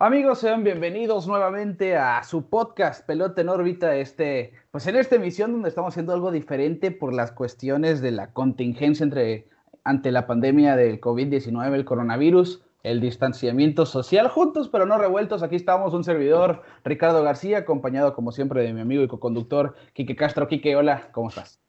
Amigos, 0.00 0.40
sean 0.40 0.64
bienvenidos 0.64 1.28
nuevamente 1.28 1.96
a 1.96 2.24
su 2.24 2.48
podcast 2.48 3.06
Pelota 3.06 3.42
en 3.42 3.48
órbita, 3.48 3.94
este, 3.94 4.52
pues 4.72 4.88
en 4.88 4.96
esta 4.96 5.14
emisión 5.14 5.52
donde 5.52 5.68
estamos 5.68 5.92
haciendo 5.92 6.12
algo 6.12 6.32
diferente 6.32 6.90
por 6.90 7.14
las 7.14 7.30
cuestiones 7.30 8.00
de 8.00 8.10
la 8.10 8.32
contingencia 8.32 9.04
entre, 9.04 9.46
ante 9.84 10.10
la 10.10 10.26
pandemia 10.26 10.74
del 10.74 11.00
COVID-19, 11.00 11.74
el 11.74 11.84
coronavirus, 11.84 12.64
el 12.82 13.00
distanciamiento 13.00 13.86
social, 13.86 14.26
juntos 14.26 14.68
pero 14.68 14.84
no 14.84 14.98
revueltos. 14.98 15.44
Aquí 15.44 15.54
estamos, 15.54 15.94
un 15.94 16.02
servidor, 16.02 16.62
Ricardo 16.82 17.22
García, 17.22 17.58
acompañado 17.58 18.14
como 18.14 18.32
siempre 18.32 18.62
de 18.64 18.72
mi 18.72 18.80
amigo 18.80 19.04
y 19.04 19.08
co-conductor, 19.08 19.76
Quique 19.92 20.16
Castro. 20.16 20.48
Quique, 20.48 20.74
hola, 20.74 21.08
¿cómo 21.12 21.28
estás? 21.28 21.60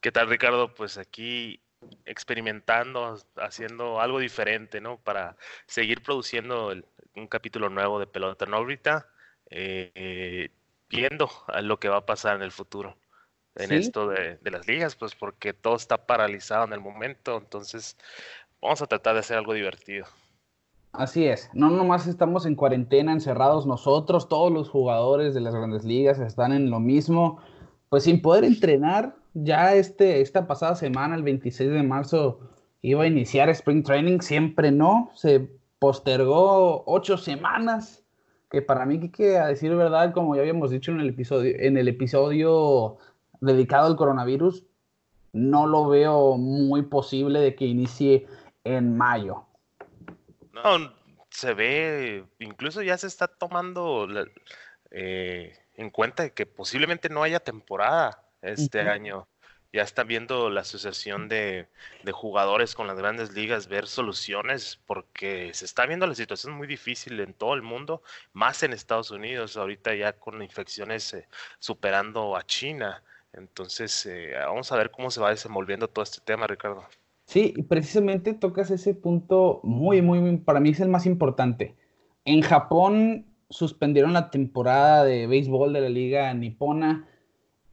¿Qué 0.00 0.10
tal, 0.10 0.30
Ricardo? 0.30 0.72
Pues 0.72 0.96
aquí 0.96 1.60
experimentando, 2.04 3.18
haciendo 3.36 4.00
algo 4.00 4.18
diferente, 4.18 4.80
¿no? 4.80 4.98
Para 4.98 5.36
seguir 5.66 6.02
produciendo 6.02 6.72
un 7.14 7.26
capítulo 7.28 7.70
nuevo 7.70 7.98
de 7.98 8.06
Pelota 8.06 8.44
en 8.44 8.54
órbita, 8.54 9.08
eh, 9.50 10.50
viendo 10.88 11.28
a 11.48 11.60
lo 11.62 11.78
que 11.78 11.88
va 11.88 11.98
a 11.98 12.06
pasar 12.06 12.36
en 12.36 12.42
el 12.42 12.52
futuro 12.52 12.96
en 13.56 13.72
esto 13.72 14.08
de, 14.08 14.36
de, 14.42 14.50
las 14.50 14.66
ligas, 14.66 14.96
pues 14.96 15.14
porque 15.14 15.54
todo 15.54 15.76
está 15.76 16.06
paralizado 16.06 16.64
en 16.66 16.74
el 16.74 16.80
momento, 16.80 17.38
entonces 17.38 17.96
vamos 18.60 18.82
a 18.82 18.86
tratar 18.86 19.14
de 19.14 19.20
hacer 19.20 19.38
algo 19.38 19.54
divertido. 19.54 20.04
Así 20.92 21.26
es, 21.26 21.50
no 21.52 21.70
nomás 21.70 22.06
estamos 22.06 22.46
en 22.46 22.54
cuarentena, 22.54 23.12
encerrados 23.12 23.66
nosotros, 23.66 24.28
todos 24.28 24.50
los 24.50 24.70
jugadores 24.70 25.34
de 25.34 25.40
las 25.40 25.54
grandes 25.54 25.84
ligas 25.84 26.18
están 26.18 26.52
en 26.52 26.70
lo 26.70 26.80
mismo, 26.80 27.38
pues 27.90 28.04
sin 28.04 28.22
poder 28.22 28.44
entrenar, 28.44 29.14
ya 29.44 29.74
este, 29.74 30.22
esta 30.22 30.46
pasada 30.46 30.76
semana, 30.76 31.14
el 31.14 31.22
26 31.22 31.70
de 31.70 31.82
marzo, 31.82 32.40
iba 32.80 33.02
a 33.02 33.06
iniciar 33.06 33.50
Spring 33.50 33.82
Training, 33.82 34.20
siempre 34.20 34.70
no, 34.72 35.10
se 35.14 35.50
postergó 35.78 36.84
ocho 36.86 37.18
semanas, 37.18 38.02
que 38.50 38.62
para 38.62 38.86
mí, 38.86 39.10
que 39.10 39.36
a 39.36 39.48
decir 39.48 39.74
verdad, 39.74 40.14
como 40.14 40.34
ya 40.34 40.40
habíamos 40.40 40.70
dicho 40.70 40.90
en 40.90 41.00
el 41.00 41.10
episodio, 41.10 41.54
en 41.58 41.76
el 41.76 41.88
episodio 41.88 42.96
dedicado 43.40 43.88
al 43.88 43.96
coronavirus, 43.96 44.64
no 45.34 45.66
lo 45.66 45.86
veo 45.88 46.38
muy 46.38 46.82
posible 46.82 47.40
de 47.40 47.54
que 47.54 47.66
inicie 47.66 48.26
en 48.64 48.96
mayo. 48.96 49.44
No, 50.52 50.92
se 51.28 51.52
ve, 51.52 52.24
incluso 52.38 52.80
ya 52.80 52.96
se 52.96 53.06
está 53.06 53.28
tomando 53.28 54.08
eh, 54.90 55.52
en 55.74 55.90
cuenta 55.90 56.30
que 56.30 56.46
posiblemente 56.46 57.10
no 57.10 57.22
haya 57.22 57.40
temporada 57.40 58.25
este 58.46 58.80
año. 58.80 59.28
Ya 59.72 59.82
está 59.82 60.04
viendo 60.04 60.48
la 60.48 60.62
asociación 60.62 61.28
de, 61.28 61.66
jugadores 62.12 62.74
con 62.74 62.86
las 62.86 62.96
grandes 62.96 63.34
ligas 63.34 63.68
ver 63.68 63.86
soluciones 63.86 64.80
porque 64.86 65.52
se 65.52 65.64
está 65.64 65.84
viendo 65.86 66.06
la 66.06 66.14
situación 66.14 66.54
muy 66.54 66.66
difícil 66.66 67.20
en 67.20 67.34
todo 67.34 67.54
el 67.54 67.62
mundo, 67.62 68.02
más 68.32 68.62
en 68.62 68.72
Estados 68.72 69.10
Unidos, 69.10 69.56
ahorita 69.56 69.94
ya 69.94 70.14
con 70.14 70.42
infecciones 70.42 71.12
eh, 71.14 71.28
superando 71.58 72.36
a 72.36 72.46
China. 72.46 73.02
Entonces, 73.32 74.06
eh, 74.06 74.32
vamos 74.46 74.72
a 74.72 74.76
ver 74.76 74.90
cómo 74.90 75.10
se 75.10 75.20
va 75.20 75.30
desenvolviendo 75.30 75.88
todo 75.88 76.04
este 76.04 76.20
tema, 76.24 76.46
Ricardo. 76.46 76.86
Sí, 77.26 77.52
y 77.56 77.62
precisamente 77.64 78.34
tocas 78.34 78.70
ese 78.70 78.94
punto 78.94 79.60
muy, 79.62 80.00
muy, 80.00 80.38
para 80.38 80.60
mí 80.60 80.70
es 80.70 80.80
el 80.80 80.88
más 80.88 81.06
importante. 81.06 81.74
En 82.24 82.40
Japón 82.40 83.26
suspendieron 83.50 84.12
la 84.12 84.30
temporada 84.30 85.04
de 85.04 85.26
béisbol 85.26 85.72
de 85.72 85.80
la 85.80 85.88
liga 85.88 86.32
nipona 86.34 87.06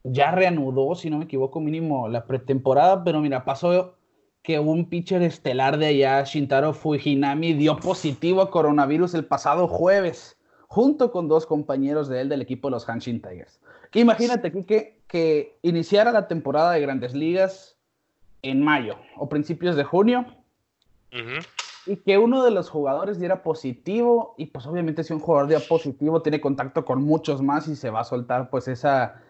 ya 0.04 0.32
reanudó, 0.32 0.96
si 0.96 1.10
no 1.10 1.18
me 1.18 1.26
equivoco, 1.26 1.60
mínimo 1.60 2.08
la 2.08 2.26
pretemporada, 2.26 3.04
pero 3.04 3.22
mira, 3.22 3.46
pasó 3.46 3.96
que 4.42 4.60
un 4.60 4.90
pitcher 4.90 5.22
estelar 5.22 5.78
de 5.78 5.88
allá, 5.88 6.24
Shintaro 6.24 6.74
Fujinami, 6.74 7.54
dio 7.54 7.78
positivo 7.78 8.42
a 8.42 8.52
coronavirus 8.52 9.14
el 9.14 9.26
pasado 9.26 9.68
jueves, 9.68 10.38
junto 10.68 11.12
con 11.12 11.28
dos 11.28 11.46
compañeros 11.46 12.10
de 12.10 12.22
él 12.22 12.30
del 12.30 12.42
equipo 12.42 12.68
de 12.68 12.72
los 12.72 12.90
Hanshin 12.90 13.22
Tigers. 13.22 13.62
Imagínate 13.94 14.52
que, 14.52 15.00
que 15.08 15.58
iniciara 15.62 16.12
la 16.12 16.28
temporada 16.28 16.72
de 16.72 16.82
grandes 16.82 17.14
ligas 17.14 17.78
en 18.42 18.62
mayo 18.62 18.98
o 19.16 19.30
principios 19.30 19.76
de 19.76 19.84
junio 19.84 20.26
y 21.86 21.98
que 21.98 22.18
uno 22.18 22.44
de 22.44 22.52
los 22.52 22.70
jugadores 22.70 23.20
diera 23.20 23.44
positivo 23.44 24.36
y 24.38 24.48
pues 24.48 24.66
obviamente 24.66 25.04
si 25.04 25.14
un 25.14 25.20
jugador 25.20 25.48
dio 25.48 25.60
positivo 25.68 26.22
tiene 26.22 26.42
contacto 26.42 26.86
con 26.86 27.04
muchos 27.04 27.42
más 27.42 27.68
y 27.68 27.76
se 27.76 27.90
va 27.90 28.02
a 28.02 28.04
soltar 28.04 28.50
pues 28.50 28.68
esa 28.68 29.22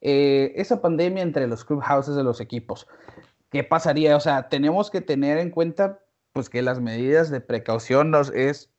eh, 0.00 0.52
esa 0.56 0.80
pandemia 0.80 1.22
entre 1.22 1.46
los 1.46 1.64
clubhouses 1.64 2.14
de 2.14 2.24
los 2.24 2.40
equipos. 2.40 2.86
¿Qué 3.50 3.64
pasaría? 3.64 4.16
O 4.16 4.20
sea, 4.20 4.48
tenemos 4.48 4.90
que 4.90 5.00
tener 5.00 5.38
en 5.38 5.50
cuenta 5.50 6.00
pues 6.32 6.50
que 6.50 6.62
las 6.62 6.80
medidas 6.80 7.30
de 7.30 7.40
precaución 7.40 8.10
nos 8.10 8.30
es 8.30 8.70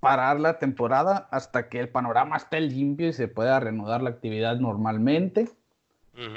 parar 0.00 0.40
la 0.40 0.58
temporada 0.58 1.28
hasta 1.30 1.68
que 1.68 1.78
el 1.78 1.88
panorama 1.88 2.36
esté 2.36 2.60
limpio 2.60 3.08
y 3.08 3.12
se 3.12 3.28
pueda 3.28 3.60
reanudar 3.60 4.02
la 4.02 4.10
actividad 4.10 4.56
normalmente. 4.56 5.48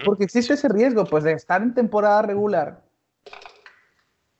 Porque 0.05 0.23
existe 0.23 0.53
ese 0.53 0.69
riesgo, 0.69 1.03
pues, 1.03 1.25
de 1.25 1.33
estar 1.33 1.61
en 1.61 1.73
temporada 1.73 2.21
regular 2.21 2.85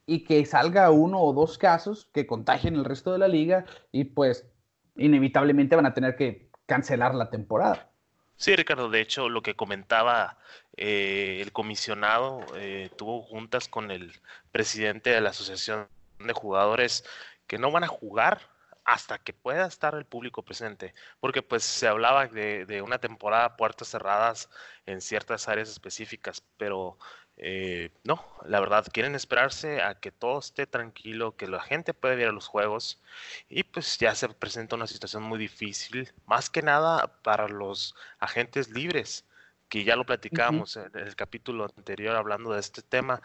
y 0.05 0.23
que 0.23 0.45
salga 0.45 0.91
uno 0.91 1.19
o 1.19 1.33
dos 1.33 1.57
casos 1.57 2.09
que 2.13 2.27
contagien 2.27 2.75
el 2.75 2.85
resto 2.85 3.11
de 3.11 3.19
la 3.19 3.27
liga 3.27 3.65
y 3.91 4.05
pues 4.05 4.47
inevitablemente 4.95 5.75
van 5.75 5.85
a 5.85 5.93
tener 5.93 6.15
que 6.15 6.49
cancelar 6.65 7.15
la 7.15 7.29
temporada. 7.29 7.89
Sí, 8.37 8.55
Ricardo, 8.55 8.89
de 8.89 8.99
hecho, 9.01 9.29
lo 9.29 9.41
que 9.41 9.55
comentaba 9.55 10.37
eh, 10.75 11.39
el 11.41 11.51
comisionado 11.53 12.45
eh, 12.55 12.89
tuvo 12.97 13.21
juntas 13.21 13.67
con 13.69 13.91
el 13.91 14.19
presidente 14.51 15.09
de 15.11 15.21
la 15.21 15.29
Asociación 15.29 15.87
de 16.19 16.33
Jugadores 16.33 17.05
que 17.47 17.57
no 17.57 17.71
van 17.71 17.85
a 17.85 17.87
jugar 17.87 18.41
hasta 18.83 19.19
que 19.19 19.33
pueda 19.33 19.65
estar 19.65 19.95
el 19.95 20.05
público 20.05 20.43
presente, 20.43 20.93
porque 21.19 21.41
pues 21.41 21.63
se 21.63 21.87
hablaba 21.87 22.27
de, 22.27 22.65
de 22.65 22.81
una 22.81 22.99
temporada 22.99 23.55
puertas 23.57 23.87
cerradas 23.89 24.49
en 24.85 25.01
ciertas 25.01 25.47
áreas 25.47 25.69
específicas, 25.69 26.43
pero 26.57 26.97
eh, 27.37 27.91
no, 28.03 28.23
la 28.45 28.59
verdad, 28.59 28.85
quieren 28.91 29.15
esperarse 29.15 29.81
a 29.81 29.99
que 29.99 30.11
todo 30.11 30.39
esté 30.39 30.67
tranquilo, 30.67 31.35
que 31.35 31.47
la 31.47 31.61
gente 31.61 31.93
pueda 31.93 32.15
ir 32.15 32.27
a 32.27 32.31
los 32.31 32.47
juegos 32.47 33.01
y 33.49 33.63
pues 33.63 33.97
ya 33.97 34.15
se 34.15 34.29
presenta 34.29 34.75
una 34.75 34.87
situación 34.87 35.23
muy 35.23 35.37
difícil, 35.37 36.13
más 36.25 36.49
que 36.49 36.61
nada 36.61 37.07
para 37.23 37.47
los 37.47 37.95
agentes 38.19 38.69
libres, 38.69 39.25
que 39.67 39.83
ya 39.83 39.95
lo 39.95 40.05
platicamos 40.05 40.77
en 40.77 40.91
el 40.95 41.15
capítulo 41.15 41.65
anterior 41.77 42.15
hablando 42.15 42.53
de 42.53 42.59
este 42.59 42.81
tema, 42.81 43.21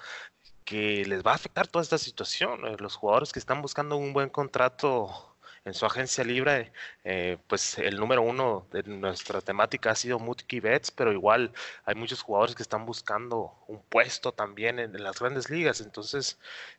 que 0.65 1.04
les 1.04 1.25
va 1.25 1.32
a 1.32 1.34
afectar 1.34 1.69
toda 1.69 1.82
esta 1.82 1.98
situación. 1.98 2.66
Eh, 2.66 2.77
los 2.78 2.97
jugadores 2.97 3.32
que 3.32 3.38
están 3.38 3.62
buscando 3.62 3.97
un 3.97 4.12
buen 4.12 4.28
contrato 4.28 5.29
en 5.65 5.75
su 5.75 5.87
agencia 5.87 6.25
libre, 6.25 6.72
eh, 7.04 7.37
pues 7.47 7.78
el 7.78 7.97
número 7.97 8.22
uno 8.22 8.66
de 8.72 8.82
nuestra 8.84 9.41
temática 9.41 9.91
ha 9.91 9.94
sido 9.94 10.19
Mookie 10.19 10.60
Betts, 10.60 10.91
pero 10.91 11.12
igual 11.12 11.53
hay 11.84 11.94
muchos 11.94 12.22
jugadores 12.22 12.54
que 12.54 12.62
están 12.62 12.87
buscando 12.87 13.53
un 13.69 13.81
puesto 13.88 14.32
también 14.32 14.78
en, 14.78 14.93
las 15.03 15.21
grandes 15.21 15.50
ligas, 15.50 15.81
entonces 15.81 16.38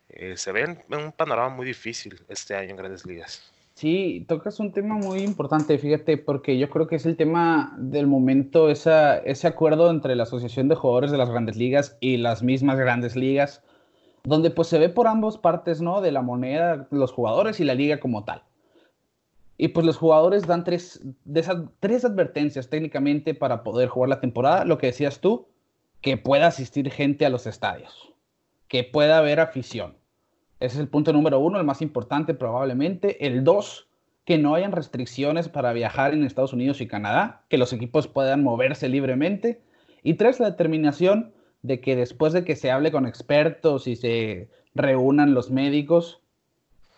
eh, 0.10 0.36
se 0.38 0.52
ve 0.52 0.62
en 0.62 0.96
un 0.96 1.12
panorama 1.12 1.56
muy 1.56 1.66
difícil 1.66 2.22
este 2.28 2.56
año 2.56 2.72
en 2.72 2.76
grandes 2.78 3.06
ligas. 3.06 3.52
Sí, 3.74 4.26
tocas 4.28 4.60
un 4.60 4.74
tema 4.74 4.96
muy 4.96 5.22
importante, 5.22 5.78
fíjate, 5.78 6.18
porque 6.18 6.58
yo 6.58 6.70
creo 6.70 6.88
que 6.88 6.98
es 6.98 7.06
el 7.06 7.16
tema 7.16 7.74
del 7.78 8.06
momento, 8.06 8.70
esa, 8.70 9.18
ese 9.18 9.48
acuerdo 9.48 9.90
entre 9.90 10.16
la 10.16 10.24
Asociación 10.24 10.68
de 10.68 10.76
Jugadores 10.76 11.10
de 11.10 11.18
las 11.18 11.30
Grandes 11.30 11.56
Ligas 11.56 11.98
y 12.00 12.18
las 12.18 12.44
mismas 12.44 12.78
Grandes 12.78 13.16
Ligas, 13.16 13.64
donde 14.24 14.52
pues 14.52 14.68
se 14.68 14.78
ve 14.78 14.90
por 14.90 15.08
ambas 15.08 15.38
partes, 15.38 15.82
¿no? 15.82 16.02
De 16.02 16.12
la 16.12 16.22
moneda, 16.22 16.88
los 16.92 17.12
jugadores 17.12 17.60
y 17.60 17.64
la 17.64 17.74
liga 17.74 18.00
como 18.00 18.24
tal. 18.24 18.44
Y 19.62 19.68
pues 19.68 19.86
los 19.86 19.96
jugadores 19.96 20.48
dan 20.48 20.64
tres, 20.64 21.00
de 21.24 21.40
esas, 21.40 21.66
tres 21.80 22.04
advertencias 22.04 22.68
técnicamente 22.68 23.36
para 23.36 23.62
poder 23.62 23.90
jugar 23.90 24.10
la 24.10 24.20
temporada. 24.20 24.66
Lo 24.66 24.80
que 24.80 24.88
decías 24.88 25.20
tú, 25.20 25.50
que 26.02 26.18
pueda 26.18 26.48
asistir 26.48 26.90
gente 26.90 27.28
a 27.28 27.30
los 27.30 27.46
estadios, 27.46 28.12
que 28.68 28.84
pueda 28.84 29.20
haber 29.20 29.40
afición. 29.40 29.98
Ese 30.60 30.78
es 30.78 30.82
el 30.82 30.88
punto 30.88 31.14
número 31.14 31.40
uno, 31.40 31.60
el 31.60 31.64
más 31.64 31.84
importante 31.84 32.34
probablemente. 32.34 33.24
El 33.28 33.44
dos, 33.44 33.88
que 34.26 34.40
no 34.40 34.56
hayan 34.56 34.72
restricciones 34.72 35.48
para 35.48 35.74
viajar 35.74 36.16
en 36.16 36.24
Estados 36.24 36.54
Unidos 36.54 36.82
y 36.82 36.88
Canadá, 36.88 37.44
que 37.48 37.60
los 37.60 37.72
equipos 37.72 38.08
puedan 38.08 38.42
moverse 38.42 38.90
libremente. 38.90 39.62
Y 40.02 40.16
tres, 40.16 40.40
la 40.40 40.50
determinación 40.50 41.34
de 41.62 41.82
que 41.82 41.96
después 41.96 42.34
de 42.34 42.44
que 42.44 42.56
se 42.56 42.72
hable 42.72 42.92
con 42.92 43.06
expertos 43.06 43.86
y 43.86 43.96
se 43.96 44.50
reúnan 44.74 45.36
los 45.36 45.52
médicos, 45.52 46.21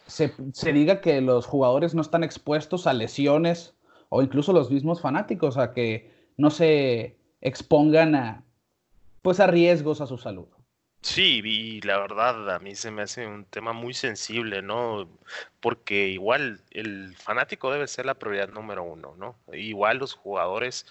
se, 0.08 0.74
diga 0.74 1.02
que 1.02 1.22
los 1.22 1.46
jugadores 1.46 1.96
no 1.96 2.02
están 2.02 2.24
expuestos 2.24 2.88
a 2.88 2.94
lesiones 2.94 3.74
o 4.10 4.22
incluso 4.22 4.54
los 4.54 4.70
mismos 4.70 5.02
fanáticos 5.02 5.58
a 5.58 5.74
que 5.74 6.12
no 6.38 6.50
se 6.50 7.18
expongan 7.42 8.16
a 8.16 8.44
pues 9.22 9.40
a 9.40 9.48
riesgos 9.48 10.02
a 10.02 10.08
su 10.08 10.18
salud. 10.18 10.48
Sí, 11.02 11.42
y 11.44 11.82
la 11.82 12.00
verdad 12.00 12.56
a 12.56 12.60
mí 12.60 12.76
se 12.76 12.92
me 12.92 13.02
hace 13.02 13.28
un 13.28 13.46
tema 13.46 13.74
muy 13.74 13.94
sensible, 13.94 14.62
¿no? 14.62 15.10
Porque 15.60 16.08
igual 16.08 16.62
el 16.72 17.16
fanático 17.16 17.72
debe 17.72 17.88
ser 17.88 18.06
la 18.06 18.14
prioridad 18.14 18.50
número 18.50 18.84
uno, 18.84 19.16
¿no? 19.18 19.36
Igual 19.54 19.98
los 19.98 20.14
jugadores 20.14 20.86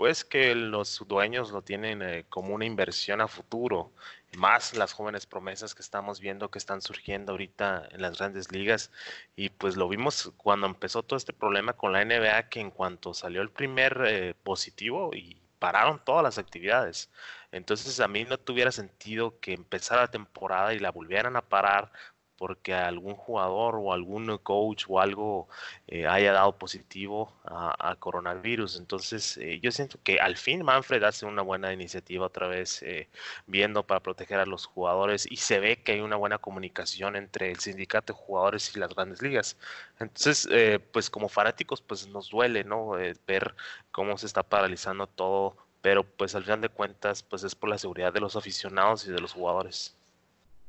pues 0.00 0.24
que 0.24 0.54
los 0.54 1.04
dueños 1.08 1.50
lo 1.50 1.60
tienen 1.60 2.00
eh, 2.00 2.24
como 2.30 2.54
una 2.54 2.64
inversión 2.64 3.20
a 3.20 3.28
futuro, 3.28 3.92
más 4.36 4.76
las 4.76 4.92
jóvenes 4.92 5.26
promesas 5.26 5.74
que 5.74 5.82
estamos 5.82 6.20
viendo 6.20 6.50
que 6.50 6.58
están 6.58 6.82
surgiendo 6.82 7.32
ahorita 7.32 7.88
en 7.90 8.02
las 8.02 8.18
grandes 8.18 8.52
ligas. 8.52 8.90
Y 9.36 9.50
pues 9.50 9.76
lo 9.76 9.88
vimos 9.88 10.32
cuando 10.36 10.66
empezó 10.66 11.02
todo 11.02 11.16
este 11.16 11.32
problema 11.32 11.72
con 11.74 11.92
la 11.92 12.04
NBA, 12.04 12.48
que 12.48 12.60
en 12.60 12.70
cuanto 12.70 13.14
salió 13.14 13.42
el 13.42 13.50
primer 13.50 14.02
eh, 14.06 14.34
positivo 14.42 15.10
y 15.14 15.40
pararon 15.58 16.02
todas 16.04 16.22
las 16.22 16.38
actividades. 16.38 17.10
Entonces 17.52 18.00
a 18.00 18.08
mí 18.08 18.24
no 18.24 18.38
tuviera 18.38 18.72
sentido 18.72 19.38
que 19.40 19.52
empezara 19.52 20.02
la 20.02 20.10
temporada 20.10 20.74
y 20.74 20.78
la 20.78 20.90
volvieran 20.90 21.36
a 21.36 21.42
parar 21.48 21.92
porque 22.40 22.72
algún 22.72 23.16
jugador 23.16 23.74
o 23.76 23.92
algún 23.92 24.38
coach 24.38 24.86
o 24.88 24.98
algo 24.98 25.46
eh, 25.86 26.06
haya 26.06 26.32
dado 26.32 26.56
positivo 26.56 27.34
a, 27.44 27.94
coronavirus. 27.98 28.78
Entonces, 28.78 29.36
eh, 29.36 29.60
yo 29.60 29.70
siento 29.70 29.98
que 30.02 30.20
al 30.20 30.38
fin 30.38 30.64
Manfred 30.64 31.04
hace 31.04 31.26
una 31.26 31.42
buena 31.42 31.70
iniciativa 31.74 32.24
otra 32.24 32.48
vez, 32.48 32.82
eh, 32.82 33.10
viendo 33.46 33.86
para 33.86 34.00
proteger 34.00 34.38
a 34.40 34.46
los 34.46 34.64
jugadores 34.64 35.30
y 35.30 35.36
se 35.36 35.60
ve 35.60 35.82
que 35.82 35.92
hay 35.92 36.00
una 36.00 36.16
buena 36.16 36.38
comunicación 36.38 37.14
entre 37.16 37.50
el 37.50 37.58
sindicato 37.60 38.14
de 38.14 38.18
jugadores 38.18 38.74
y 38.74 38.78
las 38.78 38.94
grandes 38.94 39.20
ligas. 39.20 39.58
Entonces, 39.98 40.48
pues 40.92 41.10
como 41.10 41.28
fanáticos, 41.28 41.82
pues 41.82 42.06
nos 42.08 42.30
duele, 42.30 42.64
¿no? 42.64 42.92
ver 43.26 43.54
cómo 43.92 44.16
se 44.16 44.26
está 44.26 44.42
paralizando 44.42 45.06
todo, 45.06 45.56
pero 45.82 46.04
pues 46.04 46.34
al 46.34 46.44
final 46.44 46.62
de 46.62 46.70
cuentas, 46.70 47.22
pues 47.22 47.44
es 47.44 47.54
por 47.54 47.68
la 47.68 47.76
seguridad 47.76 48.14
de 48.14 48.20
los 48.20 48.34
aficionados 48.36 49.06
y 49.06 49.12
de 49.12 49.20
los 49.20 49.32
jugadores. 49.34 49.99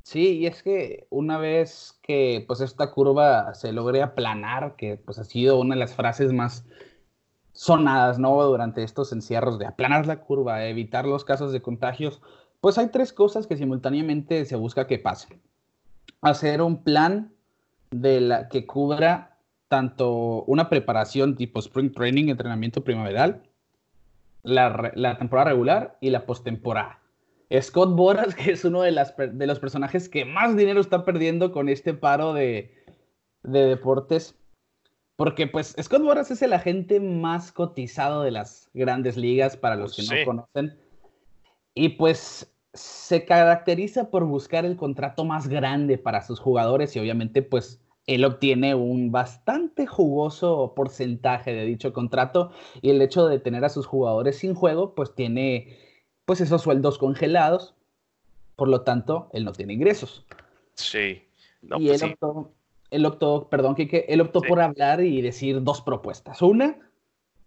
Sí, 0.03 0.39
y 0.39 0.48
es 0.48 0.63
que 0.63 1.07
una 1.09 1.38
vez 1.38 2.00
que 2.01 2.44
pues 2.48 2.62
esta 2.62 2.92
curva 2.92 3.53
se 3.53 3.71
logre 3.71 4.01
aplanar, 4.01 4.75
que 4.75 4.98
pues 4.98 5.19
ha 5.19 5.24
sido 5.24 5.59
una 5.59 5.75
de 5.75 5.80
las 5.80 5.95
frases 5.95 6.33
más 6.33 6.65
sonadas, 7.53 8.18
¿no? 8.18 8.42
Durante 8.44 8.83
estos 8.83 9.12
encierros 9.13 9.59
de 9.59 9.68
aplanar 9.68 10.07
la 10.07 10.21
curva, 10.21 10.65
evitar 10.65 11.06
los 11.06 11.24
casos 11.24 11.51
de 11.51 11.62
contagios, 11.62 12.21
pues 12.62 12.77
hay 12.77 12.88
tres 12.89 13.13
cosas 13.13 13.48
que 13.48 13.57
simultáneamente 13.57 14.45
se 14.45 14.56
busca 14.56 14.88
que 14.88 15.00
pasen. 15.00 15.42
Hacer 16.21 16.62
un 16.62 16.83
plan 16.83 17.33
de 17.92 18.21
la 18.21 18.50
que 18.50 18.65
cubra 18.65 19.38
tanto 19.68 20.44
una 20.44 20.69
preparación 20.69 21.36
tipo 21.36 21.59
spring 21.59 21.94
training, 21.94 22.30
entrenamiento 22.30 22.83
primaveral, 22.83 23.44
la, 24.44 24.92
la 24.95 25.18
temporada 25.18 25.51
regular 25.51 25.97
y 26.01 26.09
la 26.09 26.25
postemporada. 26.25 27.00
Scott 27.59 27.95
Boras, 27.95 28.36
que 28.36 28.51
es 28.51 28.63
uno 28.63 28.81
de, 28.81 28.92
las, 28.92 29.15
de 29.18 29.48
los 29.48 29.59
personajes 29.59 30.07
que 30.07 30.25
más 30.25 30.56
dinero 30.56 30.80
está 30.80 31.03
perdiendo 31.03 31.51
con 31.51 31.69
este 31.69 31.94
paro 31.94 32.33
de, 32.33 32.74
deportes. 33.44 34.36
Porque 35.15 35.48
pues 35.48 35.75
Scott 35.81 36.01
Boras 36.01 36.31
es 36.31 36.42
el 36.42 36.53
agente 36.53 37.00
más 37.00 37.51
cotizado 37.51 38.24
de 38.24 38.31
las 38.31 38.69
grandes 38.74 39.18
ligas 39.18 39.57
para 39.57 39.75
los 39.75 39.95
que 39.95 40.03
no 40.03 40.25
conocen. 40.25 40.80
Y 41.75 41.89
pues 41.89 42.51
se 42.74 43.25
caracteriza 43.25 44.09
por 44.09 44.25
buscar 44.25 44.65
el 44.65 44.77
contrato 44.77 45.25
más 45.25 45.47
grande 45.47 45.97
para 45.97 46.21
sus 46.21 46.39
jugadores 46.39 46.95
y 46.95 47.00
obviamente 47.00 47.42
pues 47.42 47.81
él 48.07 48.25
obtiene 48.25 48.75
un 48.75 49.12
bastante 49.12 49.86
jugoso 49.86 50.74
porcentaje 50.75 51.54
de 51.54 51.65
dicho 51.65 51.94
contrato 51.94 52.51
y 52.81 52.89
el 52.89 53.01
hecho 53.01 53.27
de 53.27 53.39
tener 53.39 53.65
a 53.65 53.69
sus 53.69 53.86
jugadores 53.86 54.38
sin 54.38 54.56
juego 54.56 54.95
pues 54.95 55.13
tiene 55.13 55.77
pues 56.31 56.39
esos 56.39 56.62
sueldos 56.62 56.98
congelados, 56.98 57.75
por 58.56 58.69
lo 58.69 58.83
tanto, 58.83 59.30
él 59.33 59.44
no 59.44 59.51
tiene 59.51 59.74
ingresos. 59.74 60.25
Sí. 60.75 61.28
y 61.62 61.88
pues 61.88 62.01
él, 62.01 62.12
optó, 62.13 62.54
él 62.89 63.06
optó, 63.06 63.50
perdón, 63.50 63.75
Kike, 63.75 64.06
él 64.07 64.22
optó 64.22 64.39
por 64.39 64.62
hablar 64.62 65.04
y 65.04 65.22
decir 65.22 65.62
dos 65.62 65.81
propuestas. 65.81 66.42
Una, 66.42 66.80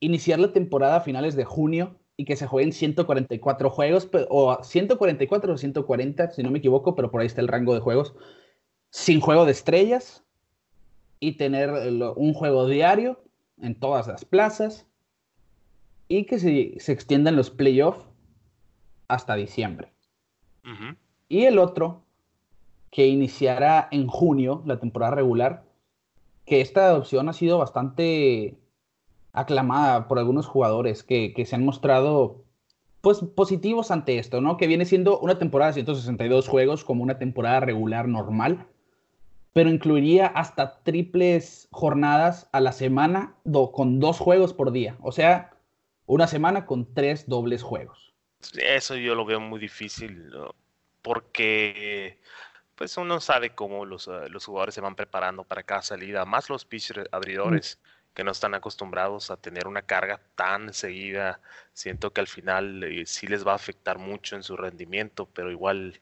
iniciar 0.01 0.39
la 0.39 0.53
temporada 0.53 0.97
a 0.97 1.01
finales 1.01 1.35
de 1.35 1.47
junio 1.47 1.99
y 2.19 2.27
que 2.27 2.37
se 2.37 2.47
jueguen 2.47 2.75
144 2.75 3.71
juegos, 3.71 4.11
o 4.29 4.63
144 4.63 5.55
o 5.55 5.57
140, 5.57 6.31
si 6.33 6.43
no 6.43 6.51
me 6.51 6.59
equivoco, 6.59 6.95
pero 6.95 7.11
por 7.11 7.23
ahí 7.23 7.27
está 7.27 7.41
el 7.41 7.49
rango 7.49 7.73
de 7.73 7.81
juegos, 7.81 8.15
sin 8.91 9.21
juego 9.21 9.47
de 9.47 9.53
estrellas 9.53 10.25
y 11.21 11.39
tener 11.39 11.71
un 12.17 12.35
juego 12.35 12.69
diario 12.69 13.25
en 13.63 13.81
todas 13.81 14.09
las 14.09 14.27
plazas 14.27 14.87
y 16.07 16.27
que 16.27 16.39
se, 16.39 16.75
se 16.79 16.93
extiendan 16.93 17.35
los 17.35 17.49
playoffs 17.49 18.05
hasta 19.09 19.35
diciembre. 19.35 19.93
Y 21.29 21.45
el 21.45 21.59
otro, 21.59 22.03
que 22.91 23.07
iniciará 23.07 23.89
en 23.91 24.07
junio 24.07 24.63
la 24.65 24.79
temporada 24.79 25.15
regular, 25.15 25.65
que 26.47 26.61
esta 26.61 26.87
adopción 26.87 27.29
ha 27.29 27.33
sido 27.33 27.59
bastante 27.59 28.57
aclamada 29.33 30.07
por 30.09 30.19
algunos 30.19 30.47
jugadores 30.47 31.03
que, 31.03 31.35
se 31.45 31.57
han 31.57 31.65
mostrado 31.65 32.45
pues 33.01 33.19
positivos 33.19 33.91
ante 33.91 34.19
esto, 34.19 34.41
¿no? 34.41 34.57
Que 34.57 34.67
viene 34.67 34.87
siendo 34.87 35.19
una 35.19 35.39
temporada 35.39 35.71
de 35.71 35.75
162 35.75 36.49
juegos 36.49 36.85
como 36.85 37.03
una 37.03 37.19
temporada 37.19 37.61
regular 37.61 38.09
normal, 38.09 38.67
pero 39.53 39.69
incluiría 39.69 40.27
hasta 40.27 40.83
triples 40.83 41.69
jornadas 41.71 42.49
a 42.53 42.61
la 42.61 42.73
semana 42.73 43.35
con 43.73 44.01
dos 44.01 44.19
juegos 44.19 44.55
por 44.55 44.73
día, 44.73 44.97
o 45.03 45.13
sea, 45.13 45.51
una 46.07 46.27
semana 46.27 46.65
con 46.65 46.95
tres 46.95 47.29
dobles 47.29 47.63
juegos. 47.63 48.14
Eso 48.55 48.97
yo 48.97 49.15
lo 49.15 49.25
veo 49.25 49.41
muy 49.41 49.61
difícil, 49.61 50.31
porque 51.03 52.19
pues 52.75 52.97
uno 52.97 53.21
sabe 53.21 53.55
cómo 53.55 53.85
los, 53.85 54.09
ah, 54.09 54.27
los, 54.29 54.45
jugadores 54.45 54.75
se 54.75 54.81
van 54.81 54.97
preparando 54.97 55.45
para 55.45 55.63
cada 55.63 55.83
salida, 55.83 56.25
más 56.25 56.49
los 56.51 56.65
pitchers 56.65 57.09
abridores 57.13 57.79
que 58.15 58.25
no 58.25 58.31
están 58.31 58.55
acostumbrados 58.55 59.31
a 59.31 59.37
tener 59.37 59.67
una 59.67 59.83
carga 59.83 60.21
tan 60.37 60.73
seguida. 60.73 61.41
Siento 61.73 62.13
que 62.13 62.21
al 62.21 62.29
final 62.29 62.85
eh, 62.85 63.07
sí 63.07 63.27
les 63.27 63.47
va 63.47 63.53
a 63.53 63.57
afectar 63.57 63.99
mucho 63.99 64.37
en 64.37 64.43
su 64.43 64.57
rendimiento, 64.57 65.27
pero 65.27 65.51
igual 65.51 66.01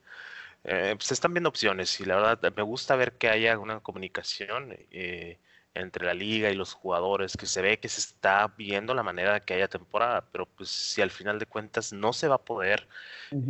eh, 0.65 0.97
se 1.01 1.15
están 1.15 1.35
viendo 1.35 1.49
opciones 1.49 2.01
y 2.01 2.05
la 2.05 2.17
verdad 2.17 2.53
me 2.57 2.63
gusta 2.63 2.97
ver 2.97 3.13
que 3.19 3.29
haya 3.29 3.59
una 3.59 3.81
comunicación. 3.81 4.77
Eh, 4.91 5.39
entre 5.75 6.05
la 6.05 6.15
liga 6.15 6.51
y 6.51 6.55
los 6.55 6.75
jugadores, 6.75 7.37
que 7.37 7.47
se 7.47 7.63
ve 7.63 7.79
que 7.79 7.89
se 7.89 8.01
está 8.01 8.49
viendo 8.57 8.95
la 8.95 9.03
manera 9.03 9.35
de 9.35 9.41
que 9.41 9.55
haya 9.55 9.69
temporada, 9.69 10.27
pero 10.31 10.47
pues 10.47 10.69
si 10.69 11.01
al 11.01 11.11
final 11.11 11.39
de 11.39 11.47
cuentas 11.47 11.93
no 11.93 12.13
se 12.13 12.29
va 12.29 12.37
a 12.37 12.45
poder, 12.45 12.87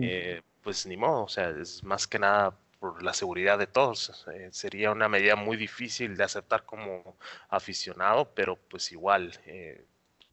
eh, 0.00 0.42
pues 0.62 0.86
ni 0.86 0.96
modo, 0.96 1.24
o 1.24 1.28
sea, 1.28 1.50
es 1.50 1.82
más 1.82 2.06
que 2.06 2.18
nada 2.18 2.56
por 2.78 3.02
la 3.02 3.14
seguridad 3.14 3.58
de 3.58 3.66
todos. 3.66 4.24
Eh, 4.32 4.48
sería 4.52 4.90
una 4.92 5.08
medida 5.08 5.36
muy 5.36 5.56
difícil 5.56 6.16
de 6.16 6.24
aceptar 6.24 6.64
como 6.64 7.16
aficionado, 7.48 8.32
pero 8.34 8.56
pues 8.56 8.92
igual 8.92 9.32
eh, 9.46 9.84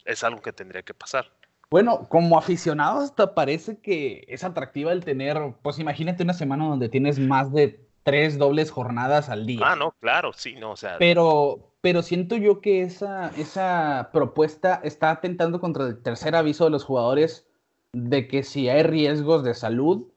es 0.04 0.24
algo 0.24 0.42
que 0.42 0.52
tendría 0.52 0.82
que 0.82 0.94
pasar. 0.94 1.30
Bueno, 1.70 2.08
como 2.08 2.36
aficionado 2.36 3.00
hasta 3.00 3.34
parece 3.34 3.78
que 3.78 4.24
es 4.28 4.42
atractiva 4.42 4.92
el 4.92 5.04
tener, 5.04 5.54
pues 5.62 5.78
imagínate 5.78 6.24
una 6.24 6.34
semana 6.34 6.66
donde 6.66 6.88
tienes 6.88 7.20
más 7.20 7.52
de 7.52 7.86
tres 8.02 8.38
dobles 8.38 8.70
jornadas 8.70 9.28
al 9.28 9.46
día. 9.46 9.60
Ah, 9.64 9.76
no, 9.76 9.92
claro, 10.00 10.32
sí, 10.32 10.56
no, 10.56 10.72
o 10.72 10.76
sea. 10.76 10.96
Pero, 10.98 11.74
pero 11.80 12.02
siento 12.02 12.36
yo 12.36 12.60
que 12.60 12.82
esa, 12.82 13.28
esa 13.36 14.10
propuesta 14.12 14.80
está 14.82 15.10
atentando 15.10 15.60
contra 15.60 15.86
el 15.86 16.02
tercer 16.02 16.34
aviso 16.34 16.64
de 16.64 16.70
los 16.70 16.84
jugadores 16.84 17.46
de 17.92 18.28
que 18.28 18.42
si 18.42 18.68
hay 18.68 18.82
riesgos 18.82 19.44
de 19.44 19.54
salud, 19.54 20.08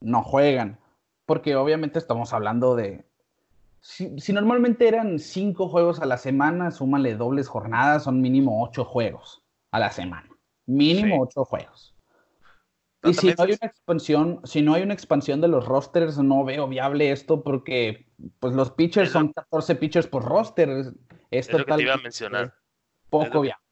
no 0.00 0.22
juegan. 0.22 0.78
Porque 1.26 1.56
obviamente 1.56 1.98
estamos 1.98 2.32
hablando 2.32 2.74
de. 2.74 3.04
Si, 3.80 4.32
normalmente 4.32 4.88
eran 4.88 5.18
cinco 5.18 5.68
juegos 5.68 6.00
a 6.00 6.06
la 6.06 6.16
semana, 6.16 6.70
súmale 6.70 7.14
dobles 7.14 7.48
jornadas, 7.48 8.04
son 8.04 8.20
mínimo 8.20 8.64
ocho 8.64 8.84
juegos 8.84 9.42
a 9.70 9.78
la 9.78 9.90
semana. 9.90 10.28
Mínimo 10.68 11.22
ocho 11.22 11.44
juegos. 11.44 11.94
Y 13.04 13.14
si 13.14 13.28
no 13.28 13.42
hay 13.42 13.52
una 13.52 13.66
expansión, 13.66 14.40
si 14.44 14.60
no 14.60 14.74
hay 14.74 14.82
una 14.82 14.92
expansión 14.92 15.40
de 15.40 15.48
los 15.48 15.64
rosters, 15.64 16.18
no 16.18 16.44
veo 16.44 16.68
viable 16.68 17.10
esto 17.10 17.42
porque 17.42 18.06
pues 18.38 18.54
los 18.54 18.72
pitchers 18.72 19.10
son 19.10 19.32
14 19.32 19.76
pitchers 19.76 20.06
por 20.06 20.24
roster. 20.24 20.92
Es, 21.30 21.50
lo 21.52 21.64
que 21.64 21.74
te 21.74 21.82
iba 21.82 21.94
a 21.94 21.98
mencionar. 21.98 22.54
Poco 23.08 23.40
viable. 23.40 23.64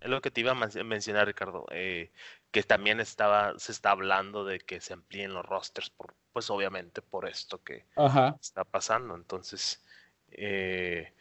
Es 0.00 0.10
lo 0.10 0.20
que 0.20 0.30
te 0.30 0.42
iba 0.42 0.52
a 0.52 0.84
mencionar, 0.84 1.26
Ricardo, 1.26 1.64
eh, 1.70 2.12
que 2.50 2.62
también 2.62 3.00
estaba, 3.00 3.58
se 3.58 3.72
está 3.72 3.90
hablando 3.90 4.44
de 4.44 4.60
que 4.60 4.80
se 4.80 4.92
amplíen 4.92 5.32
los 5.32 5.46
rosters, 5.46 5.90
por, 5.90 6.14
pues 6.32 6.50
obviamente 6.50 7.00
por 7.00 7.26
esto 7.26 7.64
que 7.64 7.86
está 8.38 8.64
pasando. 8.64 9.16
Entonces, 9.16 9.82
eh, 10.30 11.14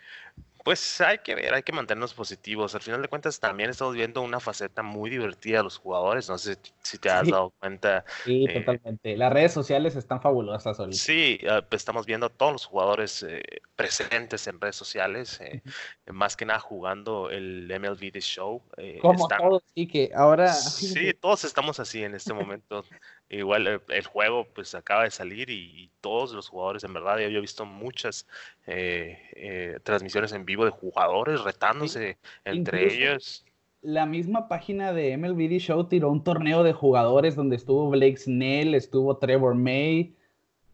pues 0.63 1.01
hay 1.01 1.17
que 1.19 1.35
ver, 1.35 1.53
hay 1.53 1.61
que 1.61 1.73
mantenernos 1.73 2.13
positivos. 2.13 2.73
Al 2.73 2.81
final 2.81 3.01
de 3.01 3.09
cuentas, 3.09 3.37
también 3.39 3.69
estamos 3.69 3.93
viendo 3.95 4.21
una 4.21 4.39
faceta 4.39 4.81
muy 4.81 5.09
divertida 5.09 5.57
de 5.57 5.63
los 5.63 5.77
jugadores. 5.77 6.29
No 6.29 6.37
sé 6.37 6.57
si 6.81 6.97
te 6.97 7.09
has 7.09 7.27
dado 7.27 7.51
cuenta. 7.59 8.05
Sí, 8.23 8.45
eh, 8.47 8.61
totalmente. 8.61 9.17
Las 9.17 9.33
redes 9.33 9.51
sociales 9.51 9.97
están 9.97 10.21
fabulosas 10.21 10.79
ahorita. 10.79 10.97
Sí, 10.97 11.39
pues 11.69 11.81
estamos 11.81 12.05
viendo 12.05 12.27
a 12.27 12.29
todos 12.29 12.53
los 12.53 12.65
jugadores 12.65 13.23
eh, 13.27 13.43
presentes 13.75 14.47
en 14.47 14.61
redes 14.61 14.77
sociales, 14.77 15.41
eh, 15.41 15.61
más 16.07 16.37
que 16.37 16.45
nada 16.45 16.59
jugando 16.61 17.29
el 17.29 17.67
MLB 17.67 18.11
The 18.13 18.21
Show. 18.21 18.61
Como 19.01 19.27
todos, 19.27 19.63
sí, 19.75 19.85
que 19.85 20.11
ahora. 20.15 20.53
Sí, 20.53 21.13
todos 21.13 21.43
estamos 21.43 21.81
así 21.81 22.03
en 22.03 22.15
este 22.15 22.33
momento. 22.33 22.85
Igual 23.29 23.67
eh, 23.67 23.79
el, 23.89 24.05
juego 24.05 24.47
pues 24.53 24.75
acaba 24.75 25.03
de 25.03 25.11
salir 25.11 25.49
y, 25.49 25.89
todos 26.01 26.33
los 26.33 26.49
jugadores, 26.49 26.83
en 26.83 26.93
verdad, 26.93 27.17
yo 27.19 27.37
he 27.37 27.41
visto 27.41 27.65
muchas 27.65 28.27
eh, 28.67 29.17
eh, 29.35 29.79
transmisiones 29.83 30.33
en 30.33 30.43
vivo 30.43 30.65
de 30.65 30.71
jugadores 30.71 31.41
retándose 31.41 32.17
entre 32.43 32.93
ellos. 32.93 33.45
la 33.81 34.05
misma 34.05 34.49
página 34.49 34.91
de 34.91 35.15
MLB 35.15 35.59
Show 35.59 35.85
tiró 35.85 36.09
un 36.09 36.21
torneo 36.21 36.61
de 36.63 36.73
jugadores 36.73 37.37
donde 37.37 37.55
estuvo 37.55 37.89
Blake 37.89 38.17
Snell, 38.17 38.75
estuvo 38.75 39.15
Trevor 39.15 39.55
May, 39.55 40.13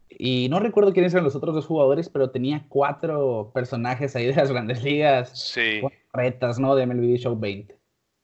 y 0.10 0.50
no 0.50 0.60
recuerdo 0.60 0.94
quiénes 0.94 1.13
eran 1.13 1.24
los 1.24 1.36
otros 1.36 1.53
dos 1.53 1.65
jugadores, 1.65 2.10
pero 2.10 2.32
tenía 2.32 2.65
cuatro 2.68 3.51
personajes 3.53 4.15
ahí 4.15 4.25
de 4.25 4.36
las 4.36 4.51
grandes 4.51 4.84
ligas. 4.84 5.32
Sí. 5.39 5.82
Retas, 6.12 6.60
¿no? 6.60 6.75
De 6.75 6.86
MLB 6.86 7.18
Show 7.18 7.39
20. 7.39 7.79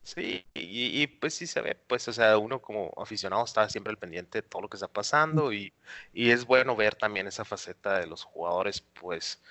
Sí, 0.06 0.46
y, 0.54 1.08
pues 1.08 1.34
sí 1.34 1.48
se 1.48 1.62
ve, 1.62 1.76
pues, 1.88 2.08
o 2.08 2.14
sea, 2.14 2.38
uno 2.38 2.62
como 2.62 2.94
aficionado 2.96 3.44
está 3.44 3.68
siempre 3.70 3.90
al 3.90 3.98
pendiente 3.98 4.44
de 4.44 4.48
todo 4.48 4.62
lo 4.62 4.70
que 4.70 4.78
está 4.78 4.88
pasando 4.88 5.52
y, 5.52 5.74
y 6.14 6.30
es 6.30 6.46
bueno 6.46 6.76
ver 6.76 6.94
también 6.94 7.26
esa 7.26 7.44
faceta 7.44 8.00
de 8.00 8.06
los 8.06 8.24
jugadores, 8.24 8.82
pues, 8.82 9.42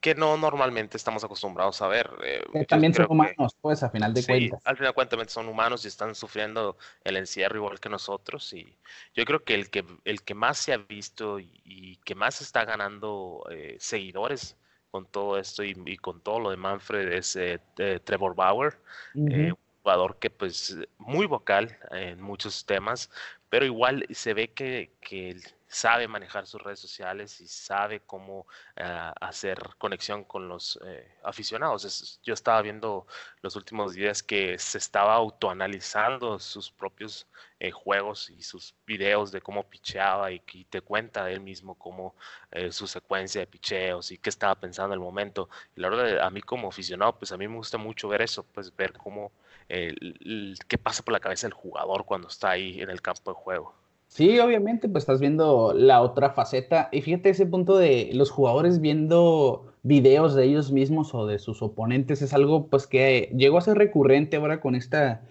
que 0.00 0.14
no 0.14 0.36
normalmente 0.36 0.96
estamos 0.96 1.24
acostumbrados 1.24 1.82
a 1.82 1.88
ver. 1.88 2.08
Eh, 2.24 2.64
también 2.66 2.94
son 2.94 3.06
humanos, 3.10 3.56
pues, 3.60 3.82
a 3.82 3.90
final 3.90 4.14
de 4.14 4.24
cuentas. 4.24 4.60
Al 4.64 4.76
final 4.76 4.90
de 4.90 4.94
cuentas 4.94 5.32
son 5.32 5.48
humanos 5.48 5.84
y 5.84 5.88
están 5.88 6.14
sufriendo 6.14 6.76
el 7.02 7.16
encierro 7.16 7.56
igual 7.56 7.80
que 7.80 7.88
nosotros. 7.88 8.52
Y 8.52 8.78
yo 9.16 9.24
creo 9.24 9.42
que 9.42 9.56
el 9.56 9.68
que, 9.68 9.84
el 10.04 10.22
que 10.22 10.34
más 10.36 10.58
se 10.58 10.74
ha 10.74 10.76
visto 10.76 11.40
y, 11.40 11.98
que 12.04 12.14
más 12.14 12.40
está 12.40 12.64
ganando 12.64 13.44
eh, 13.50 13.76
seguidores 13.80 14.56
con 14.92 15.06
todo 15.06 15.38
esto 15.38 15.64
y, 15.64 15.96
con 15.96 16.20
todo 16.20 16.38
lo 16.38 16.50
de 16.50 16.56
Manfred 16.56 17.12
es 17.12 17.34
eh, 17.34 17.58
Trevor 18.04 18.36
Bauer, 18.36 18.78
un 19.14 19.56
jugador 19.82 20.18
que 20.18 20.30
pues 20.30 20.76
muy 20.98 21.26
vocal 21.26 21.76
en 21.90 22.20
muchos 22.20 22.64
temas, 22.66 23.10
pero 23.48 23.66
igual 23.66 24.06
se 24.10 24.34
ve 24.34 24.52
que, 24.52 24.92
que 25.00 25.36
sabe 25.72 26.06
manejar 26.06 26.46
sus 26.46 26.62
redes 26.62 26.80
sociales 26.80 27.40
y 27.40 27.48
sabe 27.48 28.00
cómo 28.00 28.46
ah, 28.76 29.14
hacer 29.20 29.58
conexión 29.78 30.22
con 30.24 30.46
los 30.46 30.78
eh, 30.84 31.16
aficionados. 31.24 32.20
yo 32.22 32.34
estaba 32.34 32.60
viendo 32.60 33.06
los 33.40 33.56
últimos 33.56 33.94
días 33.94 34.22
que 34.22 34.58
se 34.58 34.76
estaba 34.76 35.14
autoanalizando 35.14 36.38
sus 36.38 36.70
propios 36.70 37.26
eh, 37.58 37.70
juegos 37.70 38.28
y 38.28 38.42
sus 38.42 38.74
videos 38.86 39.32
de 39.32 39.40
cómo 39.40 39.64
picheaba 39.68 40.30
y, 40.30 40.40
te 40.40 40.82
cuenta 40.82 41.30
él 41.30 41.40
mismo 41.40 41.74
cómo 41.74 42.14
su 42.70 42.86
secuencia 42.86 43.40
de 43.40 43.46
picheos 43.46 44.10
y 44.12 44.18
qué 44.18 44.28
estaba 44.30 44.54
pensando 44.54 44.94
en 44.94 45.00
el 45.00 45.04
momento. 45.04 45.48
Y 45.74 45.80
la 45.80 45.88
verdad, 45.88 46.20
a 46.20 46.30
mí 46.30 46.42
como 46.42 46.68
aficionado, 46.68 47.18
pues 47.18 47.32
a 47.32 47.36
mí 47.38 47.48
me 47.48 47.56
gusta 47.56 47.78
mucho 47.78 48.08
ver 48.08 48.22
eso, 48.22 48.44
pues 48.44 48.74
ver 48.76 48.92
cómo, 48.92 49.32
qué 49.68 50.78
pasa 50.78 51.02
por 51.02 51.12
la 51.12 51.20
cabeza 51.20 51.46
del 51.46 51.54
jugador 51.54 52.04
cuando 52.04 52.28
está 52.28 52.50
ahí 52.50 52.80
en 52.80 52.90
el 52.90 53.00
campo 53.00 53.30
de 53.30 53.34
juego. 53.34 53.74
Sí, 54.08 54.38
obviamente, 54.40 54.90
pues 54.90 55.02
estás 55.02 55.20
viendo 55.20 55.72
la 55.74 56.02
otra 56.02 56.30
faceta. 56.30 56.90
Y 56.92 57.00
fíjate 57.00 57.30
ese 57.30 57.46
punto 57.46 57.78
de 57.78 58.10
los 58.12 58.30
jugadores 58.30 58.80
viendo 58.80 59.72
videos 59.82 60.34
de 60.34 60.44
ellos 60.44 60.70
mismos 60.70 61.14
o 61.14 61.26
de 61.26 61.38
sus 61.38 61.62
oponentes 61.62 62.20
es 62.22 62.34
algo 62.34 62.68
pues 62.68 62.86
que 62.86 63.32
llegó 63.34 63.58
a 63.58 63.62
ser 63.62 63.78
recurrente 63.78 64.36
ahora 64.36 64.60
con 64.60 64.74
esta 64.74 65.22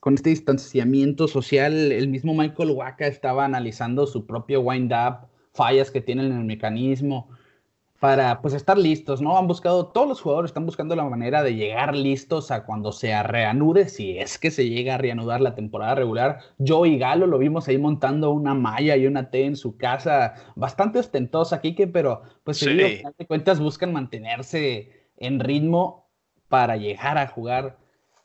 con 0.00 0.14
este 0.14 0.30
distanciamiento 0.30 1.26
social. 1.28 1.90
El 1.92 2.08
mismo 2.08 2.34
Michael 2.34 2.70
Waka 2.70 3.06
estaba 3.08 3.44
analizando 3.44 4.06
su 4.06 4.26
propio 4.26 4.60
wind 4.60 4.92
up, 4.92 5.28
fallas 5.52 5.90
que 5.90 6.00
tienen 6.00 6.26
en 6.26 6.38
el 6.38 6.44
mecanismo 6.44 7.28
para 8.00 8.40
pues 8.40 8.54
estar 8.54 8.78
listos, 8.78 9.20
¿no? 9.20 9.36
Han 9.36 9.48
buscado, 9.48 9.86
todos 9.86 10.08
los 10.08 10.20
jugadores 10.20 10.50
están 10.50 10.66
buscando 10.66 10.94
la 10.94 11.04
manera 11.04 11.42
de 11.42 11.56
llegar 11.56 11.96
listos 11.96 12.50
a 12.50 12.64
cuando 12.64 12.92
se 12.92 13.20
reanude, 13.22 13.88
si 13.88 14.18
es 14.18 14.38
que 14.38 14.52
se 14.52 14.68
llega 14.68 14.94
a 14.94 14.98
reanudar 14.98 15.40
la 15.40 15.56
temporada 15.56 15.96
regular. 15.96 16.38
Yo 16.58 16.86
y 16.86 16.96
Galo 16.96 17.26
lo 17.26 17.38
vimos 17.38 17.66
ahí 17.66 17.78
montando 17.78 18.30
una 18.30 18.54
malla 18.54 18.96
y 18.96 19.06
una 19.06 19.30
T 19.30 19.44
en 19.44 19.56
su 19.56 19.76
casa, 19.76 20.34
bastante 20.54 21.00
ostentosa, 21.00 21.60
Kike, 21.60 21.88
pero 21.88 22.22
pues 22.44 22.58
sí. 22.58 22.72
de 22.72 23.26
cuentas 23.26 23.58
buscan 23.58 23.92
mantenerse 23.92 24.90
en 25.16 25.40
ritmo 25.40 26.08
para 26.48 26.76
llegar 26.76 27.18
a 27.18 27.26
jugar 27.26 27.78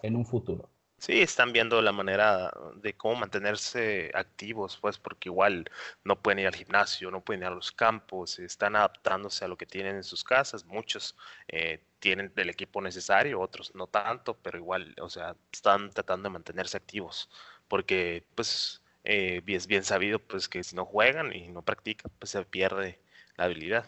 en 0.04 0.16
un 0.16 0.26
futuro. 0.26 0.70
Sí, 1.06 1.22
están 1.22 1.52
viendo 1.52 1.82
la 1.82 1.92
manera 1.92 2.50
de 2.76 2.94
cómo 2.94 3.18
mantenerse 3.18 4.10
activos, 4.14 4.78
pues, 4.80 4.98
porque 4.98 5.28
igual 5.28 5.70
no 6.06 6.22
pueden 6.22 6.40
ir 6.40 6.48
al 6.48 6.56
gimnasio, 6.56 7.12
no 7.12 7.20
pueden 7.20 7.42
ir 7.42 7.48
a 7.48 7.50
los 7.50 7.74
campos, 7.74 8.40
están 8.40 8.78
adaptándose 8.78 9.44
a 9.44 9.50
lo 9.50 9.58
que 9.58 9.66
tienen 9.66 9.98
en 9.98 10.06
sus 10.06 10.24
casas. 10.24 10.64
Muchos 10.64 11.18
eh, 11.50 11.82
tienen 12.00 12.32
el 12.38 12.50
equipo 12.50 12.82
necesario, 12.82 13.42
otros 13.42 13.76
no 13.76 13.88
tanto, 13.88 14.38
pero 14.42 14.58
igual, 14.58 14.96
o 15.02 15.10
sea, 15.10 15.36
están 15.52 15.90
tratando 15.90 16.30
de 16.30 16.34
mantenerse 16.36 16.78
activos, 16.78 17.30
porque, 17.68 18.24
pues, 18.34 18.82
eh, 19.04 19.42
es 19.46 19.68
bien 19.68 19.84
sabido, 19.84 20.20
pues, 20.20 20.48
que 20.48 20.64
si 20.64 20.74
no 20.74 20.86
juegan 20.86 21.36
y 21.36 21.50
no 21.50 21.64
practican, 21.64 22.14
pues 22.18 22.30
se 22.30 22.46
pierde 22.46 22.98
la 23.36 23.44
habilidad. 23.44 23.86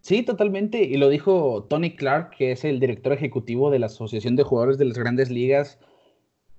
Sí, 0.00 0.22
totalmente. 0.22 0.80
Y 0.80 0.96
lo 0.96 1.08
dijo 1.08 1.66
Tony 1.68 1.96
Clark, 1.96 2.36
que 2.36 2.52
es 2.52 2.64
el 2.64 2.78
director 2.78 3.12
ejecutivo 3.12 3.72
de 3.72 3.80
la 3.80 3.86
Asociación 3.86 4.36
de 4.36 4.44
Jugadores 4.44 4.78
de 4.78 4.84
las 4.84 4.96
Grandes 4.96 5.28
Ligas 5.28 5.80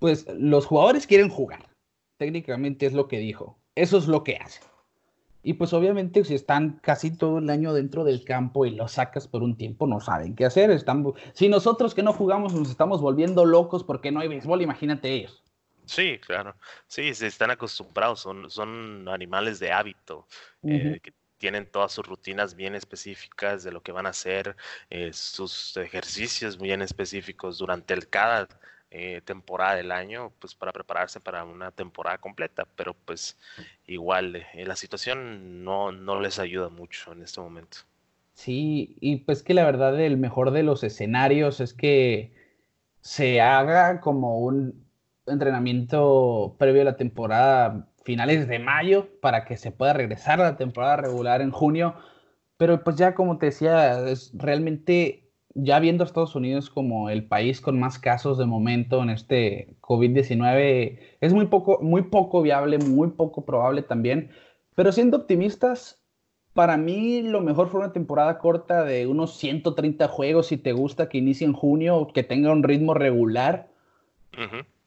pues 0.01 0.25
los 0.36 0.65
jugadores 0.65 1.05
quieren 1.05 1.29
jugar. 1.29 1.70
Técnicamente 2.17 2.88
es 2.88 2.93
lo 2.93 3.08
que 3.08 3.20
dijo. 3.20 3.60
Eso 3.75 4.00
es 4.00 4.08
lo 4.08 4.24
que 4.24 4.36
hacen. 4.36 4.63
Y 5.43 5.53
pues 5.53 5.74
obviamente 5.74 6.24
si 6.24 6.34
están 6.34 6.79
casi 6.81 7.15
todo 7.15 7.38
el 7.38 7.48
año 7.51 7.72
dentro 7.72 8.03
del 8.03 8.25
campo 8.25 8.65
y 8.65 8.72
los 8.72 8.93
sacas 8.93 9.27
por 9.27 9.43
un 9.43 9.55
tiempo, 9.55 9.86
no 9.86 10.00
saben 10.00 10.36
qué 10.36 10.46
hacer. 10.46 10.72
Están... 10.72 11.05
Si 11.34 11.50
nosotros 11.50 11.93
que 11.93 12.01
no 12.01 12.13
jugamos 12.13 12.51
nos 12.55 12.72
estamos 12.72 13.00
volviendo 13.00 13.46
locos 13.46 13.84
porque 13.84 14.12
no 14.12 14.22
hay 14.22 14.27
béisbol, 14.27 14.63
imagínate 14.63 15.13
ellos. 15.13 15.43
Sí, 15.86 16.17
claro. 16.17 16.55
Sí, 16.88 17.13
se 17.13 17.27
están 17.27 17.51
acostumbrados, 17.51 18.22
son, 18.22 18.50
son 18.50 19.08
animales 19.08 19.60
de 19.60 19.72
hábito, 19.72 20.25
eh, 20.63 21.00
que 21.03 21.13
tienen 21.38 21.67
todas 21.67 21.91
sus 21.91 22.08
rutinas 22.08 22.55
bien 22.55 22.74
específicas 22.74 23.63
de 23.63 23.72
lo 23.72 23.84
que 23.84 23.91
van 23.91 24.08
a 24.08 24.10
hacer, 24.10 24.55
eh, 24.89 25.13
sus 25.13 25.77
ejercicios 25.77 26.58
bien 26.58 26.81
específicos 26.81 27.60
durante 27.60 27.93
el 27.93 28.08
cada 28.08 28.48
eh, 28.93 29.21
temporada 29.24 29.75
del 29.75 29.91
año, 29.91 30.33
pues 30.39 30.53
para 30.53 30.74
prepararse 30.74 31.21
para 31.21 31.45
una 31.45 31.71
temporada 31.71 32.17
completa, 32.17 32.67
pero 32.75 32.93
pues 32.93 33.38
igual 33.88 34.36
eh, 34.36 34.65
la 34.65 34.75
situación 34.75 35.63
no, 35.63 35.93
no 35.93 36.19
les 36.19 36.39
ayuda 36.39 36.67
mucho 36.67 37.13
en 37.13 37.24
este 37.24 37.39
momento. 37.39 37.77
Sí, 38.33 38.98
y 39.00 39.17
pues 39.17 39.43
que 39.43 39.53
la 39.53 39.63
verdad 39.63 39.98
el 40.00 40.17
mejor 40.17 40.51
de 40.51 40.63
los 40.63 40.83
escenarios 40.83 41.62
es 41.62 41.74
que 41.74 42.33
se 43.00 43.39
haga 43.39 44.01
como 44.01 44.39
un 44.39 44.86
entrenamiento 45.25 46.57
previo 46.60 46.81
a 46.81 46.86
la 46.86 46.98
temporada 46.98 47.88
finales 48.03 48.48
de 48.50 48.60
mayo 48.60 49.07
para 49.21 49.45
que 49.45 49.55
se 49.55 49.71
pueda 49.71 49.93
regresar 49.93 50.41
a 50.41 50.51
la 50.51 50.57
temporada 50.57 50.98
regular 50.98 51.41
en 51.41 51.51
junio. 51.51 51.95
Pero 52.57 52.83
pues 52.83 52.98
ya 52.98 53.15
como 53.15 53.38
te 53.38 53.48
decía, 53.48 54.07
es 54.10 54.31
realmente 54.33 55.30
ya 55.53 55.79
viendo 55.79 56.03
a 56.03 56.08
Estados 56.08 56.36
Unidos 56.36 56.70
como 56.70 57.10
el 57.10 57.25
país 57.25 57.62
con 57.62 57.79
más 57.79 58.00
casos 58.00 58.38
de 58.38 58.46
momento 58.46 59.01
en 59.03 59.10
este 59.10 59.75
COVID-19, 59.81 61.00
es 61.20 61.34
muy 61.34 61.48
poco, 61.48 61.79
muy 61.81 62.03
poco 62.03 62.41
viable, 62.41 62.77
muy 62.77 63.10
poco 63.10 63.46
probable 63.46 63.81
también. 63.81 64.31
Pero 64.75 64.91
siendo 64.91 65.17
optimistas, 65.17 66.01
para 66.53 66.77
mí 66.77 67.22
lo 67.22 67.41
mejor 67.41 67.70
fue 67.70 67.81
una 67.81 67.93
temporada 67.93 68.38
corta 68.38 68.84
de 68.84 69.08
unos 69.08 69.38
130 69.38 70.08
juegos, 70.08 70.48
si 70.48 70.58
te 70.58 70.74
gusta, 70.74 71.10
que 71.10 71.17
inicie 71.17 71.46
en 71.46 71.53
junio, 71.53 72.08
que 72.13 72.24
tenga 72.24 72.51
un 72.51 72.63
ritmo 72.63 72.93
regular. 72.93 73.70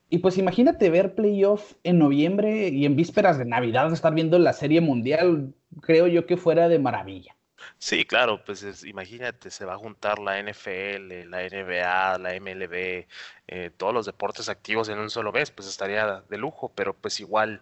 Y 0.09 0.19
pues 0.19 0.39
imagínate 0.39 0.91
ver 0.91 1.15
playoff 1.15 1.75
en 1.83 1.99
noviembre 1.99 2.69
y 2.69 2.87
en 2.87 2.97
vísperas 2.97 3.39
de 3.39 3.45
Navidad, 3.45 3.93
estar 3.93 4.15
viendo 4.15 4.39
la 4.39 4.53
Serie 4.53 4.81
Mundial, 4.81 5.55
creo 5.81 6.07
yo 6.07 6.27
que 6.27 6.37
fuera 6.37 6.69
de 6.69 6.79
maravilla. 6.79 7.37
Sí, 7.79 8.05
claro, 8.05 8.43
pues 8.45 8.85
imagínate, 8.85 9.51
se 9.51 9.65
va 9.65 9.75
a 9.75 9.79
juntar 9.79 10.19
la 10.19 10.39
NFL, 10.39 11.25
la 11.31 11.43
NBA, 11.45 12.19
la 12.19 12.35
MLB, 12.35 13.07
eh, 13.47 13.71
todos 13.77 13.93
los 13.95 14.07
deportes 14.07 14.49
activos 14.49 14.89
en 14.89 14.99
un 14.99 15.11
solo 15.11 15.33
vez, 15.33 15.51
pues 15.51 15.69
estaría 15.69 16.23
de 16.23 16.39
lujo, 16.39 16.73
pero 16.75 16.95
pues 16.95 17.21
igual 17.21 17.61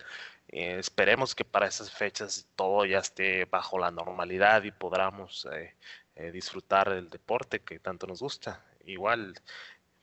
eh, 0.48 0.78
esperemos 0.78 1.34
que 1.34 1.44
para 1.44 1.66
esas 1.66 1.90
fechas 1.92 2.48
todo 2.56 2.84
ya 2.84 2.98
esté 2.98 3.44
bajo 3.46 3.78
la 3.78 3.90
normalidad 3.90 4.62
y 4.64 4.72
podamos 4.72 5.46
eh, 5.52 6.30
disfrutar 6.32 6.90
del 6.90 7.10
deporte 7.10 7.60
que 7.60 7.78
tanto 7.78 8.06
nos 8.06 8.20
gusta. 8.20 8.64
Igual, 8.84 9.34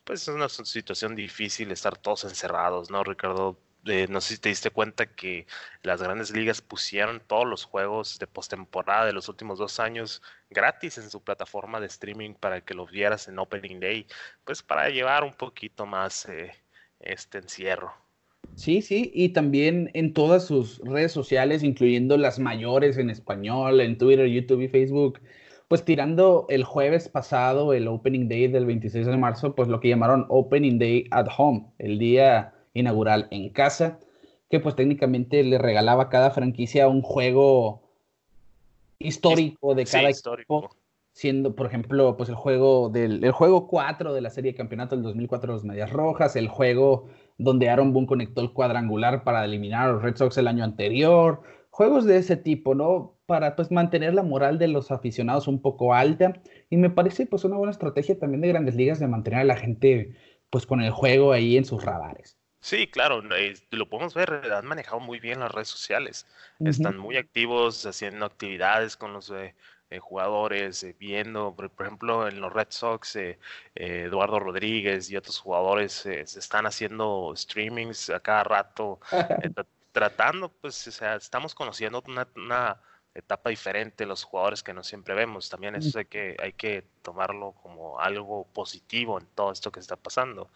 pues 0.04 0.22
es 0.22 0.28
una 0.28 0.48
situación 0.48 1.14
difícil 1.16 1.70
estar 1.72 1.96
todos 1.98 2.24
encerrados, 2.24 2.90
¿no, 2.90 3.04
Ricardo? 3.04 3.58
No 3.84 4.20
sé 4.20 4.34
si 4.34 4.40
te 4.40 4.48
diste 4.50 4.70
cuenta 4.70 5.06
que 5.06 5.46
las 5.82 6.02
grandes 6.02 6.30
ligas 6.30 6.60
pusieron 6.60 7.20
todos 7.26 7.46
los 7.46 7.64
juegos 7.64 8.18
de 8.18 8.26
postemporada 8.26 9.06
de 9.06 9.12
los 9.12 9.28
últimos 9.28 9.58
dos 9.58 9.80
años 9.80 10.22
gratis 10.50 10.98
en 10.98 11.10
su 11.10 11.22
plataforma 11.22 11.80
de 11.80 11.86
streaming 11.86 12.34
para 12.34 12.60
que 12.60 12.74
los 12.74 12.90
vieras 12.90 13.28
en 13.28 13.38
Opening 13.38 13.80
Day, 13.80 14.06
pues 14.44 14.62
para 14.62 14.90
llevar 14.90 15.24
un 15.24 15.32
poquito 15.32 15.86
más 15.86 16.28
eh, 16.28 16.52
este 17.00 17.38
encierro. 17.38 17.92
Sí, 18.54 18.82
sí, 18.82 19.10
y 19.14 19.30
también 19.30 19.90
en 19.94 20.12
todas 20.12 20.44
sus 20.46 20.80
redes 20.80 21.12
sociales, 21.12 21.62
incluyendo 21.62 22.16
las 22.16 22.38
mayores 22.38 22.98
en 22.98 23.10
español, 23.10 23.80
en 23.80 23.96
Twitter, 23.96 24.26
YouTube 24.26 24.62
y 24.62 24.68
Facebook, 24.68 25.20
pues 25.68 25.84
tirando 25.84 26.46
el 26.48 26.64
jueves 26.64 27.08
pasado, 27.08 27.72
el 27.72 27.86
Opening 27.86 28.28
Day 28.28 28.48
del 28.48 28.66
26 28.66 29.06
de 29.06 29.16
marzo, 29.16 29.54
pues 29.54 29.68
lo 29.68 29.78
que 29.80 29.88
llamaron 29.88 30.26
Opening 30.28 30.78
Day 30.78 31.06
at 31.12 31.28
Home, 31.38 31.70
el 31.78 31.98
día 31.98 32.54
inaugural 32.74 33.28
en 33.30 33.50
casa, 33.50 33.98
que 34.48 34.60
pues 34.60 34.76
técnicamente 34.76 35.42
le 35.42 35.58
regalaba 35.58 36.04
a 36.04 36.08
cada 36.08 36.30
franquicia 36.30 36.88
un 36.88 37.02
juego 37.02 37.82
histórico 38.98 39.74
de 39.74 39.84
cada 39.84 40.10
equipo 40.10 40.70
siendo, 41.12 41.54
por 41.54 41.66
ejemplo, 41.66 42.16
pues 42.16 42.28
el 42.28 42.34
juego 42.34 42.88
del 42.88 43.24
el 43.24 43.32
juego 43.32 43.68
4 43.68 44.14
de 44.14 44.20
la 44.20 44.30
serie 44.30 44.52
de 44.52 44.56
campeonato 44.56 44.94
del 44.94 45.02
2004 45.04 45.52
de 45.52 45.54
los 45.54 45.64
Medias 45.64 45.92
Rojas, 45.92 46.36
el 46.36 46.48
juego 46.48 47.08
donde 47.38 47.68
Aaron 47.68 47.92
Boone 47.92 48.06
conectó 48.06 48.40
el 48.40 48.52
cuadrangular 48.52 49.24
para 49.24 49.44
eliminar 49.44 49.88
a 49.88 49.92
los 49.92 50.02
Red 50.02 50.16
Sox 50.16 50.38
el 50.38 50.48
año 50.48 50.64
anterior, 50.64 51.42
juegos 51.70 52.04
de 52.04 52.16
ese 52.16 52.36
tipo, 52.36 52.74
¿no? 52.74 53.18
Para 53.26 53.56
pues 53.56 53.70
mantener 53.70 54.14
la 54.14 54.22
moral 54.22 54.58
de 54.58 54.68
los 54.68 54.90
aficionados 54.90 55.48
un 55.48 55.62
poco 55.62 55.94
alta 55.94 56.40
y 56.68 56.76
me 56.76 56.90
parece 56.90 57.26
pues 57.26 57.44
una 57.44 57.56
buena 57.56 57.72
estrategia 57.72 58.18
también 58.18 58.40
de 58.40 58.48
Grandes 58.48 58.74
Ligas 58.74 58.98
de 58.98 59.06
mantener 59.06 59.40
a 59.40 59.44
la 59.44 59.56
gente 59.56 60.16
pues 60.50 60.66
con 60.66 60.80
el 60.80 60.90
juego 60.90 61.32
ahí 61.32 61.56
en 61.56 61.64
sus 61.64 61.84
radares. 61.84 62.39
Sí, 62.60 62.86
claro, 62.88 63.22
eh, 63.34 63.54
lo 63.70 63.88
podemos 63.88 64.12
ver, 64.12 64.52
han 64.52 64.66
manejado 64.66 65.00
muy 65.00 65.18
bien 65.18 65.40
las 65.40 65.50
redes 65.50 65.68
sociales, 65.68 66.26
están 66.58 66.98
muy 66.98 67.16
activos 67.16 67.86
haciendo 67.86 68.26
actividades 68.26 68.98
con 68.98 69.14
los 69.14 69.30
eh, 69.30 69.54
eh, 69.88 69.98
jugadores, 69.98 70.86
viendo, 70.98 71.54
por, 71.56 71.72
ejemplo, 71.86 72.28
en 72.28 72.38
los 72.38 72.52
Red 72.52 72.66
Sox, 72.68 73.16
Eduardo 73.74 74.40
Rodríguez 74.40 75.10
y 75.10 75.16
otros 75.16 75.38
jugadores 75.38 75.92
se 75.92 76.20
están 76.20 76.66
haciendo 76.66 77.32
streamings 77.34 78.10
a 78.10 78.20
cada 78.20 78.44
rato, 78.44 79.00
tratando, 79.92 80.50
pues, 80.50 80.86
o 80.86 80.92
sea, 80.92 81.16
estamos 81.16 81.54
conociendo 81.54 82.02
una, 82.06 82.28
una 82.36 82.78
etapa 83.14 83.50
diferente 83.50 84.06
los 84.06 84.24
jugadores 84.24 84.62
que 84.62 84.72
no 84.72 84.82
siempre 84.82 85.14
vemos. 85.14 85.48
También 85.48 85.74
eso 85.74 85.98
hay 85.98 86.04
que, 86.04 86.36
hay 86.40 86.52
que 86.52 86.84
tomarlo 87.02 87.52
como 87.62 87.98
algo 87.98 88.46
positivo 88.52 89.18
en 89.18 89.26
todo 89.34 89.52
esto 89.52 89.72
que 89.72 89.80
está 89.80 89.96
pasando. 89.96 90.48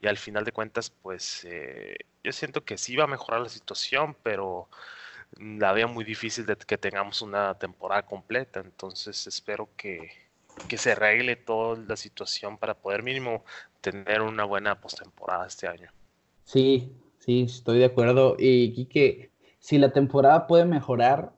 Y 0.00 0.06
al 0.06 0.16
final 0.16 0.44
de 0.44 0.52
cuentas, 0.52 0.90
pues 0.90 1.44
eh, 1.44 1.96
yo 2.22 2.32
siento 2.32 2.64
que 2.64 2.78
sí 2.78 2.96
va 2.96 3.04
a 3.04 3.08
mejorar 3.08 3.40
la 3.40 3.48
situación, 3.48 4.16
pero 4.22 4.68
la 5.38 5.72
veo 5.72 5.88
muy 5.88 6.04
difícil 6.04 6.46
de 6.46 6.56
que 6.56 6.78
tengamos 6.78 7.22
una 7.22 7.58
temporada 7.58 8.02
completa. 8.04 8.60
Entonces 8.60 9.26
espero 9.26 9.68
que, 9.76 10.10
que 10.68 10.78
se 10.78 10.92
arregle 10.92 11.36
toda 11.36 11.76
la 11.88 11.96
situación 11.96 12.56
para 12.58 12.74
poder 12.74 13.02
mínimo 13.02 13.44
tener 13.80 14.22
una 14.22 14.44
buena 14.44 14.80
postemporada 14.80 15.46
este 15.46 15.66
año. 15.66 15.90
Sí, 16.44 16.92
sí, 17.18 17.42
estoy 17.42 17.80
de 17.80 17.86
acuerdo. 17.86 18.36
Y 18.38 18.84
que 18.86 19.30
si 19.58 19.78
la 19.78 19.92
temporada 19.92 20.46
puede 20.46 20.64
mejorar, 20.64 21.32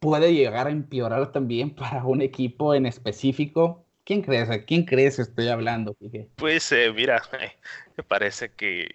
puede 0.00 0.34
llegar 0.34 0.66
a 0.66 0.70
empeorar 0.70 1.30
también 1.30 1.70
para 1.74 2.04
un 2.04 2.22
equipo 2.22 2.74
en 2.74 2.86
específico. 2.86 3.86
¿Quién 4.04 4.22
crees? 4.22 4.50
¿A 4.50 4.64
quién 4.64 4.84
crees 4.84 5.18
estoy 5.18 5.48
hablando? 5.48 5.96
Pues 6.36 6.72
eh, 6.72 6.92
mira, 6.92 7.22
me 7.96 8.02
parece 8.02 8.52
que, 8.52 8.88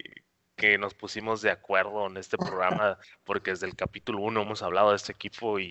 que 0.56 0.78
nos 0.78 0.94
pusimos 0.94 1.42
de 1.42 1.50
acuerdo 1.50 2.06
en 2.06 2.16
este 2.16 2.38
programa, 2.38 2.98
porque 3.24 3.50
desde 3.50 3.66
el 3.66 3.76
capítulo 3.76 4.20
1 4.20 4.42
hemos 4.42 4.62
hablado 4.62 4.90
de 4.90 4.96
este 4.96 5.12
equipo 5.12 5.58
y 5.58 5.70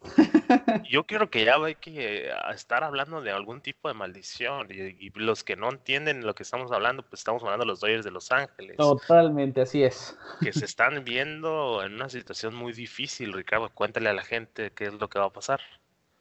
yo 0.90 1.06
creo 1.06 1.30
que 1.30 1.44
ya 1.44 1.56
hay 1.56 1.74
que 1.74 2.28
eh, 2.28 2.32
estar 2.54 2.84
hablando 2.84 3.20
de 3.22 3.30
algún 3.30 3.60
tipo 3.60 3.88
de 3.88 3.94
maldición 3.94 4.68
y, 4.70 5.10
los 5.18 5.42
que 5.42 5.56
no 5.56 5.70
entienden 5.70 6.24
lo 6.24 6.34
que 6.34 6.44
estamos 6.44 6.70
hablando, 6.70 7.02
pues 7.02 7.20
estamos 7.20 7.42
hablando 7.42 7.64
de 7.64 7.68
los 7.68 7.80
Dodgers 7.80 8.04
de 8.04 8.12
Los 8.12 8.30
Ángeles. 8.30 8.76
Totalmente, 8.76 9.62
así 9.62 9.82
es. 9.82 10.16
Que 10.40 10.52
se 10.52 10.64
están 10.64 11.02
viendo 11.04 11.82
en 11.82 11.94
una 11.94 12.08
situación 12.08 12.54
muy 12.54 12.72
difícil, 12.72 13.32
Ricardo, 13.32 13.68
cuéntale 13.70 14.10
a 14.10 14.12
la 14.12 14.22
gente 14.22 14.70
qué 14.70 14.84
es 14.84 14.94
lo 14.94 15.08
que 15.08 15.18
va 15.18 15.26
a 15.26 15.32
pasar. 15.32 15.60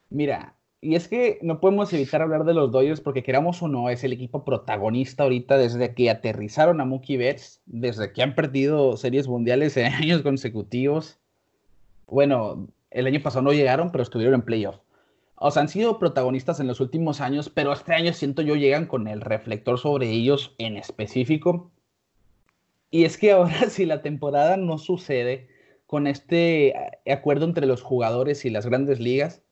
Mira, 0.10 0.56
y 0.88 0.96
es 0.96 1.10
que 1.10 1.38
no 1.42 1.60
podemos 1.60 1.92
evitar 1.92 2.22
hablar 2.22 2.46
de 2.46 2.54
los 2.54 2.72
Dodgers 2.72 3.02
porque 3.02 3.22
queramos 3.22 3.62
o 3.62 3.68
no, 3.68 3.90
es 3.90 4.06
el 4.06 4.14
equipo 4.14 4.46
protagonista 4.46 5.24
ahorita 5.24 5.58
desde 5.58 5.94
que 5.94 6.10
aterrizaron 6.10 6.80
a 6.80 6.86
Mookie 6.86 7.18
Betts, 7.18 7.62
desde 7.66 8.14
que 8.14 8.24
han 8.24 8.36
perdido 8.36 8.96
series 8.96 9.28
mundiales 9.28 9.76
en 9.76 9.88
años 9.94 10.22
consecutivos. 10.22 11.20
Bueno, 12.08 12.70
el 12.90 13.06
año 13.06 13.22
pasado 13.22 13.44
no 13.44 13.52
llegaron, 13.52 13.92
pero 13.92 14.02
estuvieron 14.02 14.36
en 14.36 14.44
playoff. 14.44 14.78
O 15.36 15.52
sea, 15.52 15.64
han 15.64 15.68
sido 15.68 16.00
protagonistas 16.00 16.62
en 16.62 16.68
los 16.68 16.80
últimos 16.80 17.20
años, 17.20 17.50
pero 17.50 17.74
este 17.74 17.94
año 17.94 18.14
siento 18.14 18.42
yo 18.42 18.56
llegan 18.56 18.86
con 18.86 19.10
el 19.10 19.20
reflector 19.20 19.78
sobre 19.78 20.10
ellos 20.10 20.56
en 20.58 20.78
específico. 20.78 21.70
Y 22.92 23.04
es 23.04 23.18
que 23.18 23.32
ahora 23.34 23.70
si 23.70 23.86
la 23.86 24.02
temporada 24.02 24.56
no 24.56 24.78
sucede 24.78 25.50
con 25.86 26.08
este 26.08 26.74
acuerdo 27.12 27.44
entre 27.44 27.66
los 27.66 27.82
jugadores 27.82 28.46
y 28.46 28.50
las 28.52 28.66
grandes 28.66 29.02
ligas, 29.02 29.44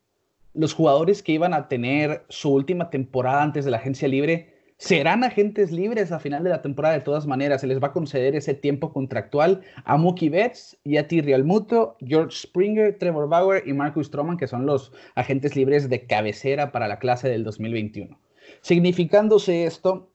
los 0.55 0.73
jugadores 0.73 1.21
que 1.21 1.33
iban 1.33 1.53
a 1.53 1.67
tener 1.67 2.25
su 2.29 2.51
última 2.53 2.89
temporada 2.89 3.43
antes 3.43 3.65
de 3.65 3.71
la 3.71 3.77
agencia 3.77 4.07
libre 4.07 4.53
serán 4.77 5.23
agentes 5.23 5.71
libres 5.71 6.11
a 6.11 6.19
final 6.19 6.43
de 6.43 6.49
la 6.49 6.61
temporada 6.61 6.95
de 6.95 7.01
todas 7.01 7.27
maneras. 7.27 7.61
Se 7.61 7.67
les 7.67 7.81
va 7.81 7.87
a 7.87 7.93
conceder 7.93 8.35
ese 8.35 8.53
tiempo 8.53 8.91
contractual 8.91 9.61
a 9.85 9.97
Mookie 9.97 10.29
Betts, 10.29 10.77
Yati 10.83 11.21
Realmuto, 11.21 11.95
George 12.01 12.35
Springer, 12.35 12.97
Trevor 12.97 13.29
Bauer 13.29 13.63
y 13.65 13.73
Marcus 13.73 14.07
Stroman, 14.07 14.37
que 14.37 14.47
son 14.47 14.65
los 14.65 14.91
agentes 15.15 15.55
libres 15.55 15.89
de 15.89 16.05
cabecera 16.05 16.71
para 16.71 16.87
la 16.87 16.99
clase 16.99 17.29
del 17.29 17.43
2021. 17.43 18.19
Significándose 18.61 19.65
esto 19.65 20.09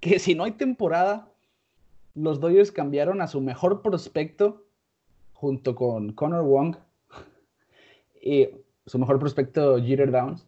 que 0.00 0.18
si 0.18 0.34
no 0.34 0.44
hay 0.44 0.52
temporada, 0.52 1.28
los 2.14 2.40
Dodgers 2.40 2.72
cambiaron 2.72 3.22
a 3.22 3.28
su 3.28 3.40
mejor 3.40 3.82
prospecto 3.82 4.64
junto 5.32 5.74
con 5.74 6.12
Connor 6.12 6.42
Wong. 6.42 6.76
Y 8.20 8.48
su 8.86 8.98
mejor 8.98 9.18
prospecto, 9.18 9.82
Jeter 9.82 10.10
Downs, 10.10 10.46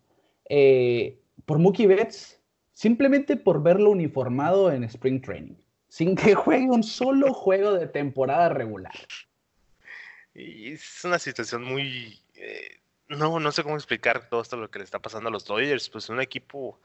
eh, 0.49 1.19
por 1.47 1.59
Mookie 1.59 1.87
Betts, 1.87 2.41
simplemente 2.73 3.37
por 3.37 3.63
verlo 3.63 3.91
uniformado 3.91 4.73
en 4.73 4.85
Spring 4.85 5.21
Training, 5.21 5.57
sin 5.89 6.17
que 6.17 6.35
juegue 6.35 6.67
un 6.67 6.83
solo 6.83 7.33
juego 7.33 7.73
de 7.73 7.87
temporada 7.87 8.49
regular. 8.49 8.95
Y 10.35 10.73
es 10.73 11.05
una 11.05 11.19
situación 11.19 11.63
muy... 11.65 12.21
Eh, 12.35 12.81
no, 13.09 13.39
no 13.39 13.53
sé 13.53 13.63
cómo 13.63 13.77
explicar 13.77 14.29
todo 14.29 14.41
esto 14.41 14.57
lo 14.57 14.71
que 14.71 14.79
le 14.79 14.85
está 14.85 14.99
pasando 14.99 15.29
a 15.29 15.33
los 15.33 15.45
Dodgers, 15.45 15.89
pues 15.91 16.09
un 16.09 16.21
equipo 16.21 16.81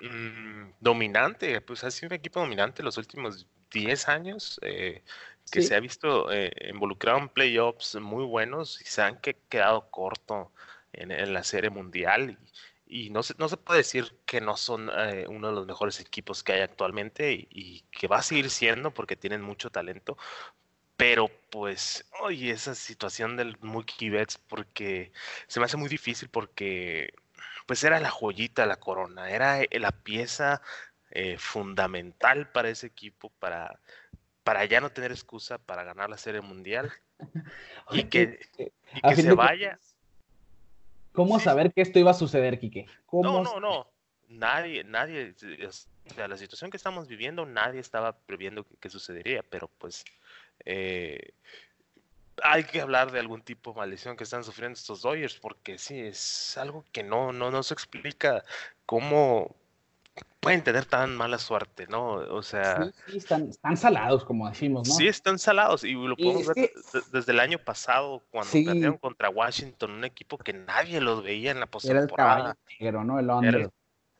mm, 0.00 0.74
dominante, 0.78 1.60
pues 1.62 1.82
ha 1.82 1.90
sido 1.90 2.08
un 2.08 2.14
equipo 2.14 2.40
dominante 2.40 2.82
los 2.82 2.98
últimos 2.98 3.48
10 3.72 4.08
años, 4.08 4.60
eh, 4.62 5.02
que 5.50 5.62
se 5.62 5.74
ha 5.74 5.80
visto 5.80 6.28
involucrado 6.70 7.18
en 7.18 7.28
playoffs 7.28 7.96
muy 7.96 8.24
buenos 8.24 8.80
y 8.80 8.84
se 8.84 9.02
han 9.02 9.20
quedado 9.20 9.90
corto 9.90 10.52
en, 10.96 11.32
la 11.32 11.44
serie 11.44 11.70
mundial 11.70 12.38
y, 12.86 13.10
no, 13.10 13.22
se, 13.22 13.34
no 13.38 13.48
se 13.48 13.56
puede 13.56 13.78
decir 13.78 14.16
que 14.26 14.40
no 14.40 14.56
son 14.56 14.90
eh, 14.96 15.26
uno 15.28 15.48
de 15.48 15.54
los 15.54 15.66
mejores 15.66 16.00
equipos 16.00 16.42
que 16.42 16.52
hay 16.52 16.60
actualmente 16.60 17.32
y, 17.32 17.82
que 17.90 18.08
va 18.08 18.18
a 18.18 18.22
seguir 18.22 18.50
siendo 18.50 18.92
porque 18.92 19.16
tienen 19.16 19.42
mucho 19.42 19.70
talento. 19.70 20.16
Pero 20.96 21.28
pues, 21.50 22.08
oye, 22.20 22.50
esa 22.50 22.74
situación 22.74 23.36
del 23.36 23.56
Mookie 23.60 24.10
Betts, 24.10 24.38
porque 24.38 25.12
se 25.48 25.58
me 25.60 25.66
hace 25.66 25.76
muy 25.76 25.88
difícil 25.88 26.28
porque 26.28 27.14
pues 27.66 27.82
era 27.84 27.98
la 28.00 28.10
joyita, 28.10 28.66
la 28.66 28.76
corona, 28.76 29.30
era 29.30 29.62
eh, 29.62 29.68
la 29.80 29.90
pieza 29.90 30.62
eh, 31.10 31.38
fundamental 31.38 32.50
para 32.50 32.68
ese 32.68 32.86
equipo, 32.86 33.30
para, 33.38 33.80
para 34.42 34.64
ya 34.66 34.80
no 34.80 34.90
tener 34.90 35.10
excusa 35.10 35.58
para 35.58 35.84
ganar 35.84 36.10
la 36.10 36.18
Serie 36.18 36.42
Mundial 36.42 36.92
y 37.90 38.04
que, 38.04 38.40
y 38.58 39.00
que 39.00 39.16
se 39.16 39.32
vaya. 39.32 39.78
¿Cómo 41.14 41.38
saber 41.38 41.72
que 41.72 41.80
esto 41.80 41.98
iba 42.00 42.10
a 42.10 42.14
suceder, 42.14 42.58
Quique? 42.58 42.86
No, 43.12 43.42
no, 43.42 43.60
no. 43.60 43.86
Nadie, 44.28 44.82
nadie, 44.82 45.32
la 46.16 46.36
situación 46.36 46.70
que 46.70 46.76
estamos 46.76 47.06
viviendo, 47.06 47.46
nadie 47.46 47.80
estaba 47.80 48.16
previendo 48.16 48.66
que, 48.80 48.90
sucedería, 48.90 49.44
pero 49.48 49.68
pues 49.78 50.04
eh, 50.64 51.34
hay 52.42 52.64
que 52.64 52.80
hablar 52.80 53.12
de 53.12 53.20
algún 53.20 53.42
tipo 53.42 53.70
de 53.70 53.76
maldición 53.76 54.16
que 54.16 54.24
están 54.24 54.42
sufriendo 54.42 54.76
estos 54.76 55.02
Dodgers, 55.02 55.36
porque 55.36 55.78
sí, 55.78 56.00
es 56.00 56.58
algo 56.58 56.84
que 56.90 57.04
no, 57.04 57.32
no, 57.32 57.52
no 57.52 57.62
se 57.62 57.74
explica 57.74 58.42
cómo 58.86 59.54
pueden 60.44 60.62
tener 60.62 60.84
tan 60.84 61.16
mala 61.16 61.38
suerte, 61.38 61.86
¿no? 61.86 62.16
O 62.16 62.42
sea... 62.42 62.90
Sí, 63.08 63.16
están, 63.16 63.76
salados, 63.76 64.24
como 64.24 64.48
decimos, 64.48 64.86
¿no? 64.86 64.94
Sí, 64.94 65.08
están 65.08 65.38
salados, 65.38 65.84
y 65.84 65.94
lo 65.94 66.16
podemos 66.16 66.46
ver 66.48 66.70
desde 67.10 67.32
el 67.32 67.40
año 67.40 67.58
pasado, 67.58 68.22
cuando 68.30 68.52
perdieron 68.52 68.98
contra 68.98 69.30
Washington, 69.30 69.92
un 69.92 70.04
equipo 70.04 70.36
que 70.36 70.52
nadie 70.52 71.00
los 71.00 71.22
veía 71.22 71.50
en 71.50 71.60
la 71.60 71.66
postemporada. 71.66 72.56
Era 72.78 73.00
el 73.00 73.04
caballo 73.04 73.04
negro, 73.04 73.04
¿no? 73.04 73.18
El, 73.40 73.70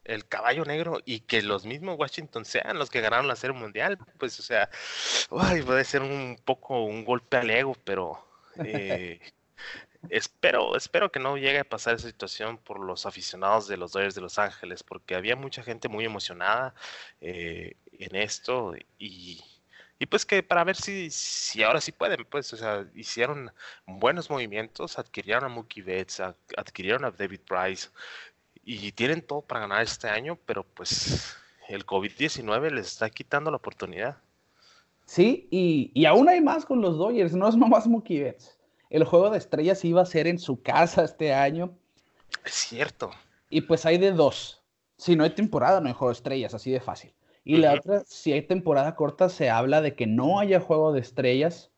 el, 0.04 0.26
caballo 0.26 0.64
negro, 0.64 0.98
y 1.04 1.20
que 1.20 1.42
los 1.42 1.66
mismos 1.66 1.98
Washington 1.98 2.46
sean 2.46 2.78
los 2.78 2.88
que 2.88 3.02
ganaron 3.02 3.28
la 3.28 3.36
Serie 3.36 3.56
Mundial, 3.56 3.98
pues, 4.18 4.40
o 4.40 4.42
sea, 4.42 4.70
puede 5.28 5.84
ser 5.84 6.00
un 6.00 6.38
poco 6.42 6.84
un 6.84 7.04
golpe 7.04 7.36
al 7.36 7.50
ego, 7.50 7.76
pero... 7.84 8.24
Eh, 8.56 9.18
espero, 10.10 10.76
espero 10.76 11.10
que 11.10 11.20
no 11.20 11.36
llegue 11.36 11.60
a 11.60 11.64
pasar 11.64 11.94
esa 11.94 12.08
situación 12.08 12.58
por 12.58 12.80
los 12.80 13.06
aficionados 13.06 13.68
de 13.68 13.76
los 13.76 13.92
Dodgers 13.92 14.14
de 14.14 14.20
Los 14.20 14.38
Ángeles, 14.38 14.82
porque 14.82 15.14
había 15.14 15.36
mucha 15.36 15.62
gente 15.62 15.88
muy 15.88 16.04
emocionada 16.04 16.74
eh, 17.20 17.76
en 17.92 18.16
esto 18.16 18.74
y, 18.98 19.42
pues 20.10 20.26
que 20.26 20.42
para 20.42 20.64
ver 20.64 20.76
si, 20.76 21.10
si 21.10 21.62
ahora 21.62 21.80
sí 21.80 21.90
pueden, 21.90 22.26
pues, 22.26 22.52
o 22.52 22.56
sea, 22.58 22.86
hicieron 22.94 23.50
buenos 23.86 24.28
movimientos, 24.28 24.98
adquirieron 24.98 25.44
a 25.44 25.48
Mookie 25.48 25.80
Betts, 25.80 26.20
adquirieron 26.56 27.06
a 27.06 27.10
David 27.10 27.40
Price 27.40 27.88
y 28.64 28.92
tienen 28.92 29.22
todo 29.22 29.40
para 29.40 29.60
ganar 29.60 29.82
este 29.82 30.08
año, 30.08 30.38
pero 30.44 30.62
pues 30.62 31.36
el 31.68 31.86
COVID-19 31.86 32.70
les 32.70 32.86
está 32.88 33.08
quitando 33.08 33.50
la 33.50 33.56
oportunidad. 33.56 34.18
Sí, 35.06 35.48
y, 35.50 35.90
y 35.94 36.04
aún 36.04 36.28
hay 36.28 36.42
más 36.42 36.66
con 36.66 36.82
los 36.82 36.98
Dodgers, 36.98 37.32
no 37.32 37.48
es 37.48 37.56
nomás 37.56 37.86
Mookie 37.86 38.20
Betts 38.20 38.58
el 38.94 39.04
juego 39.04 39.30
de 39.30 39.38
estrellas 39.38 39.84
iba 39.84 40.02
a 40.02 40.06
ser 40.06 40.28
en 40.28 40.38
su 40.38 40.62
casa 40.62 41.02
este 41.02 41.34
año. 41.34 41.76
Es 42.44 42.54
cierto. 42.54 43.10
Y 43.50 43.62
pues 43.62 43.84
hay 43.86 43.98
de 43.98 44.12
dos. 44.12 44.62
Si 44.96 45.16
no 45.16 45.24
hay 45.24 45.30
temporada, 45.30 45.80
no 45.80 45.88
hay 45.88 45.94
juego 45.94 46.10
de 46.10 46.16
estrellas, 46.16 46.54
así 46.54 46.70
de 46.70 46.80
fácil. 46.80 47.12
Y 47.44 47.56
la 47.56 47.74
otra, 47.74 48.04
si 48.06 48.32
hay 48.32 48.42
temporada 48.42 48.94
corta, 48.94 49.28
se 49.28 49.50
habla 49.50 49.80
de 49.80 49.96
que 49.96 50.06
no 50.06 50.38
haya 50.38 50.60
juego 50.60 50.92
de 50.92 51.00
estrellas. 51.00 51.70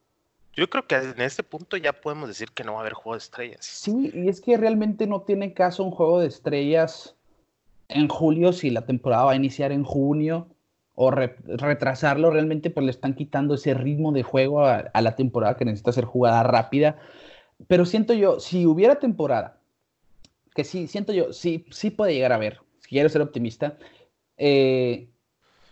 Yo 0.53 0.69
creo 0.69 0.87
que 0.87 0.97
en 0.97 1.21
este 1.23 1.43
punto 1.43 1.79
ya 1.79 1.95
podemos 1.95 2.29
decir 2.29 2.51
que 2.53 2.65
no 2.65 2.73
va 2.73 2.79
a 2.79 2.81
haber 2.83 2.93
juego 2.93 3.15
de 3.15 3.19
estrellas. 3.19 3.65
Sí, 3.65 4.11
y 4.15 4.29
es 4.29 4.43
que 4.43 4.57
realmente 4.59 5.07
no 5.07 5.23
tiene 5.23 5.55
caso 5.55 5.85
un 5.85 5.91
juego 5.93 6.21
de 6.21 6.29
estrellas 6.29 7.15
en 7.89 8.09
julio 8.09 8.53
si 8.53 8.71
la 8.71 8.85
temporada 8.85 9.25
va 9.25 9.33
a 9.33 9.37
iniciar 9.37 9.73
en 9.73 9.85
junio 9.85 10.49
o 10.97 11.11
retrasarlo, 11.11 12.31
realmente 12.31 12.71
pues 12.71 12.85
le 12.85 12.91
están 12.91 13.15
quitando 13.15 13.55
ese 13.55 13.75
ritmo 13.75 14.13
de 14.13 14.23
juego 14.23 14.65
a, 14.65 14.91
la 14.95 15.15
temporada 15.15 15.57
que 15.57 15.67
necesita 15.67 15.93
ser 15.93 16.07
jugada 16.07 16.43
rápida. 16.43 16.99
Pero 17.69 17.85
siento 17.85 18.15
yo, 18.15 18.41
si 18.41 18.67
hubiera 18.67 18.97
temporada, 18.97 19.61
que 20.55 20.65
sí, 20.65 20.89
siento 20.89 21.13
yo, 21.13 21.33
sí, 21.35 21.67
sí 21.71 21.91
puede 21.91 22.15
llegar 22.15 22.33
a 22.33 22.39
ver, 22.39 22.61
si 22.81 22.89
quiero 22.89 23.11
ser 23.11 23.21
optimista, 23.21 23.77
eh, 24.39 25.09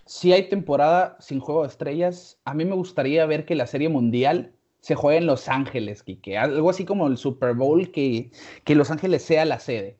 si 0.05 0.33
hay 0.35 0.51
temporada 0.51 1.17
sin 1.21 1.41
juego 1.41 1.63
de 1.63 1.69
estrellas, 1.69 2.39
a 2.45 2.53
mí 2.53 2.67
me 2.67 2.75
gustaría 2.75 3.25
ver 3.25 3.47
que 3.47 3.55
la 3.55 3.67
Serie 3.67 3.89
Mundial 3.89 4.53
se 4.81 4.95
juegue 4.95 5.19
en 5.19 5.27
Los 5.27 5.49
Ángeles, 5.49 6.03
que 6.03 6.37
algo 6.37 6.69
así 6.69 6.85
como 6.85 7.07
el 7.07 7.17
Super 7.17 7.55
Bowl, 7.55 7.91
que, 7.91 8.31
que 8.65 8.75
Los 8.75 8.91
Ángeles 8.91 9.23
sea 9.23 9.47
la 9.47 9.59
sede. 9.59 9.97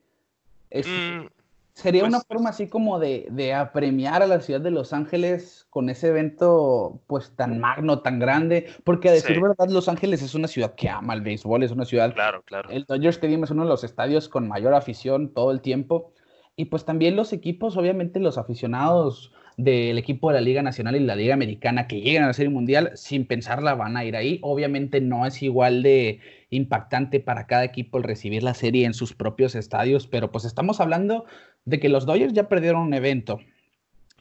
Mm, 0.71 1.27
sería 1.75 2.03
pues 2.03 2.15
una 2.15 2.21
forma 2.21 2.51
así 2.51 2.69
como 2.69 2.99
de, 2.99 3.27
de, 3.31 3.53
apremiar 3.53 4.23
a 4.23 4.27
la 4.27 4.41
ciudad 4.41 4.61
de 4.61 4.71
Los 4.71 4.93
Ángeles 4.93 5.67
con 5.71 5.91
ese 5.91 6.09
evento 6.09 7.03
pues 7.07 7.35
tan 7.35 7.59
magno, 7.59 8.01
tan 8.01 8.19
grande, 8.19 8.69
porque 8.85 9.09
a 9.09 9.13
decir 9.13 9.41
verdad, 9.41 9.69
Los 9.69 9.89
Ángeles 9.89 10.23
es 10.23 10.35
una 10.35 10.49
ciudad 10.49 10.75
que 10.75 10.89
ama 10.89 11.15
el 11.15 11.23
béisbol, 11.23 11.63
es 11.65 11.73
una 11.73 11.85
ciudad... 11.85 12.15
Claro, 12.15 12.43
claro. 12.43 12.71
El 12.71 12.85
Dodger 12.85 13.11
Stadium 13.11 13.45
es 13.45 13.51
uno 13.51 13.65
de 13.65 13.69
los 13.69 13.85
estadios 13.85 14.29
con 14.29 14.49
mayor 14.49 14.73
afición 14.75 15.35
todo 15.35 15.51
el 15.51 15.61
tiempo. 15.61 16.13
Y 16.57 16.67
pues 16.67 16.85
también 16.85 17.17
los 17.17 17.33
equipos, 17.33 17.77
obviamente 17.77 18.21
los 18.21 18.39
aficionados 18.39 19.33
del 19.57 19.99
equipo 19.99 20.29
de 20.29 20.35
la 20.35 20.41
Liga 20.41 20.63
Nacional 20.63 20.97
y 20.97 21.01
la 21.01 21.17
Liga 21.17 21.35
Americana 21.35 21.87
que 21.87 22.01
lleguen 22.01 22.25
a 22.25 22.29
la 22.29 22.33
Serie 22.33 22.51
Mundial, 22.51 22.93
sin 22.95 23.27
pensarla 23.27 23.75
van 23.75 23.97
a 23.97 24.05
ir 24.05 24.17
ahí. 24.17 24.39
Obviamente 24.43 25.01
no 25.01 25.27
es 25.27 25.43
igual 25.43 25.83
de 25.83 26.21
impactante 26.51 27.21
para 27.21 27.47
cada 27.47 27.65
equipo 27.65 27.99
el 27.99 28.05
recibir 28.05 28.43
la 28.43 28.55
serie 28.55 28.87
en 28.87 28.95
sus 28.95 29.15
propios 29.15 29.55
estadios, 29.55 30.07
pero 30.07 30.31
pues 30.33 30.45
estamos 30.45 30.81
hablando 30.81 31.25
de 31.65 31.81
que 31.81 31.89
los 31.89 32.07
Dodgers 32.07 32.33
ya 32.33 32.49
perdieron 32.49 32.83
un 32.83 32.95
evento. 32.95 33.41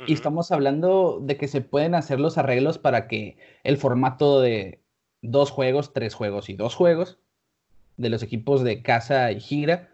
Y 0.08 0.14
estamos 0.14 0.52
hablando 0.52 1.20
de 1.22 1.38
que 1.38 1.48
se 1.48 1.62
pueden 1.62 1.96
hacer 1.96 2.20
los 2.20 2.38
arreglos 2.38 2.78
para 2.78 3.08
que 3.08 3.38
el 3.64 3.78
formato 3.78 4.42
de 4.42 4.82
dos 5.22 5.52
juegos, 5.52 5.94
tres 5.94 6.14
juegos 6.16 6.50
y 6.50 6.54
dos 6.54 6.76
juegos 6.76 7.20
de 7.98 8.10
los 8.10 8.24
equipos 8.24 8.64
de 8.64 8.82
casa 8.82 9.32
y 9.32 9.40
gira 9.40 9.90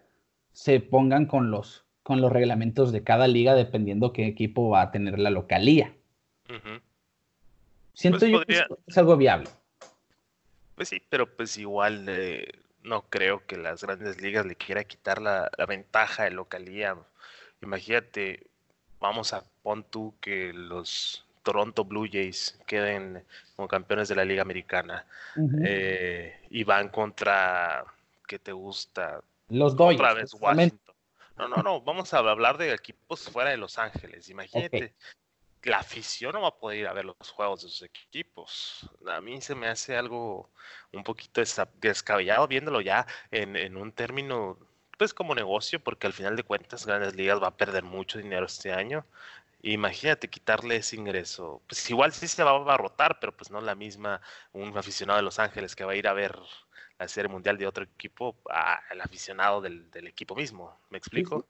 se 0.52 0.80
pongan 0.80 1.26
con 1.26 1.52
los 1.52 1.86
con 2.10 2.22
los 2.22 2.32
reglamentos 2.32 2.92
de 2.92 3.04
cada 3.04 3.28
liga 3.28 3.54
dependiendo 3.54 4.14
qué 4.14 4.26
equipo 4.26 4.68
va 4.68 4.82
a 4.82 4.90
tener 4.90 5.20
la 5.20 5.30
localía. 5.30 5.94
Siento 7.94 8.18
pues 8.18 8.32
yo 8.32 8.44
que 8.46 8.66
es 8.88 8.98
algo 8.98 9.16
viable. 9.16 9.48
Pues 10.74 10.90
sí, 10.90 11.04
pero 11.08 11.32
pues 11.32 11.56
igual 11.58 12.06
eh, 12.10 12.52
no 12.82 13.04
creo 13.04 13.46
que 13.46 13.58
las 13.58 13.84
grandes 13.84 14.20
ligas 14.24 14.44
le 14.48 14.56
quiera 14.56 14.86
quitar 14.86 15.22
la, 15.22 15.52
ventaja 15.68 16.24
de 16.24 16.32
localía. 16.32 16.98
Imagínate, 17.62 18.48
vamos 19.00 19.32
a 19.34 19.44
pon 19.62 19.84
tú 19.84 20.16
que 20.20 20.52
los 20.52 21.24
Toronto 21.44 21.86
Blue 21.86 22.10
Jays 22.12 22.60
queden 22.66 23.24
como 23.56 23.68
campeones 23.68 24.08
de 24.08 24.16
la 24.16 24.26
Liga 24.26 24.42
Americana 24.42 25.06
eh, 25.64 26.40
y 26.50 26.64
van 26.64 26.90
contra, 26.90 27.86
¿qué 28.26 28.40
te 28.40 28.52
gusta? 28.52 29.22
Los 29.50 29.76
Dodgers. 29.76 30.36
No, 31.40 31.48
no, 31.48 31.64
no, 31.64 31.82
vamos 31.82 32.14
a 32.14 32.18
hablar 32.18 32.58
de 32.58 32.74
equipos 32.74 33.30
fuera 33.30 33.52
de 33.52 33.56
Los 33.56 33.78
Ángeles. 33.78 34.28
Imagínate, 34.28 34.94
la 35.64 35.78
afición 35.78 36.34
no 36.34 36.42
va 36.42 36.50
a 36.50 36.58
poder 36.58 36.80
ir 36.80 36.88
a 36.88 36.92
ver 36.92 37.06
los 37.06 37.16
juegos 37.32 37.62
de 37.62 37.70
sus 37.70 37.82
equipos. 37.84 38.90
A 39.08 39.22
mí 39.22 39.40
se 39.40 39.56
me 39.56 39.68
hace 39.68 39.96
algo 39.96 40.50
un 40.92 41.02
poquito 41.06 41.42
descabellado 41.76 42.46
viéndolo 42.46 42.82
ya 42.82 43.08
en, 43.32 43.78
un 43.78 43.94
término, 43.94 44.58
pues 44.98 45.14
como 45.14 45.34
negocio, 45.34 45.82
porque 45.82 46.08
al 46.08 46.14
final 46.14 46.36
de 46.36 46.44
cuentas 46.44 46.86
Grandes 46.86 47.16
Ligas 47.16 47.42
va 47.42 47.48
a 47.48 47.58
perder 47.58 47.84
mucho 47.84 48.18
dinero 48.18 48.46
este 48.46 48.74
año. 48.74 49.06
Imagínate 49.62 50.30
quitarle 50.30 50.76
ese 50.76 50.98
ingreso. 50.98 51.62
Pues 51.68 51.90
igual 51.90 52.12
sí 52.12 52.28
se 52.28 52.44
va 52.44 52.74
a 52.74 52.78
rotar, 52.78 53.18
pero 53.22 53.36
pues 53.36 53.50
no 53.50 53.62
la 53.62 53.76
misma 53.76 54.20
un 54.52 54.78
aficionado 54.78 55.18
de 55.18 55.24
Los 55.24 55.40
Ángeles 55.40 55.74
que 55.74 55.86
va 55.86 55.94
a 55.94 55.96
ir 55.96 56.08
a 56.10 56.14
ver 56.14 56.38
la 57.00 57.08
serie 57.08 57.30
mundial 57.30 57.58
de 57.58 57.66
otro 57.66 57.86
equipo 57.86 58.36
al 58.90 59.02
aficionado 59.02 59.62
del, 59.62 59.90
equipo 60.06 60.36
mismo. 60.36 60.76
¿Me 60.90 60.98
explico? 60.98 61.48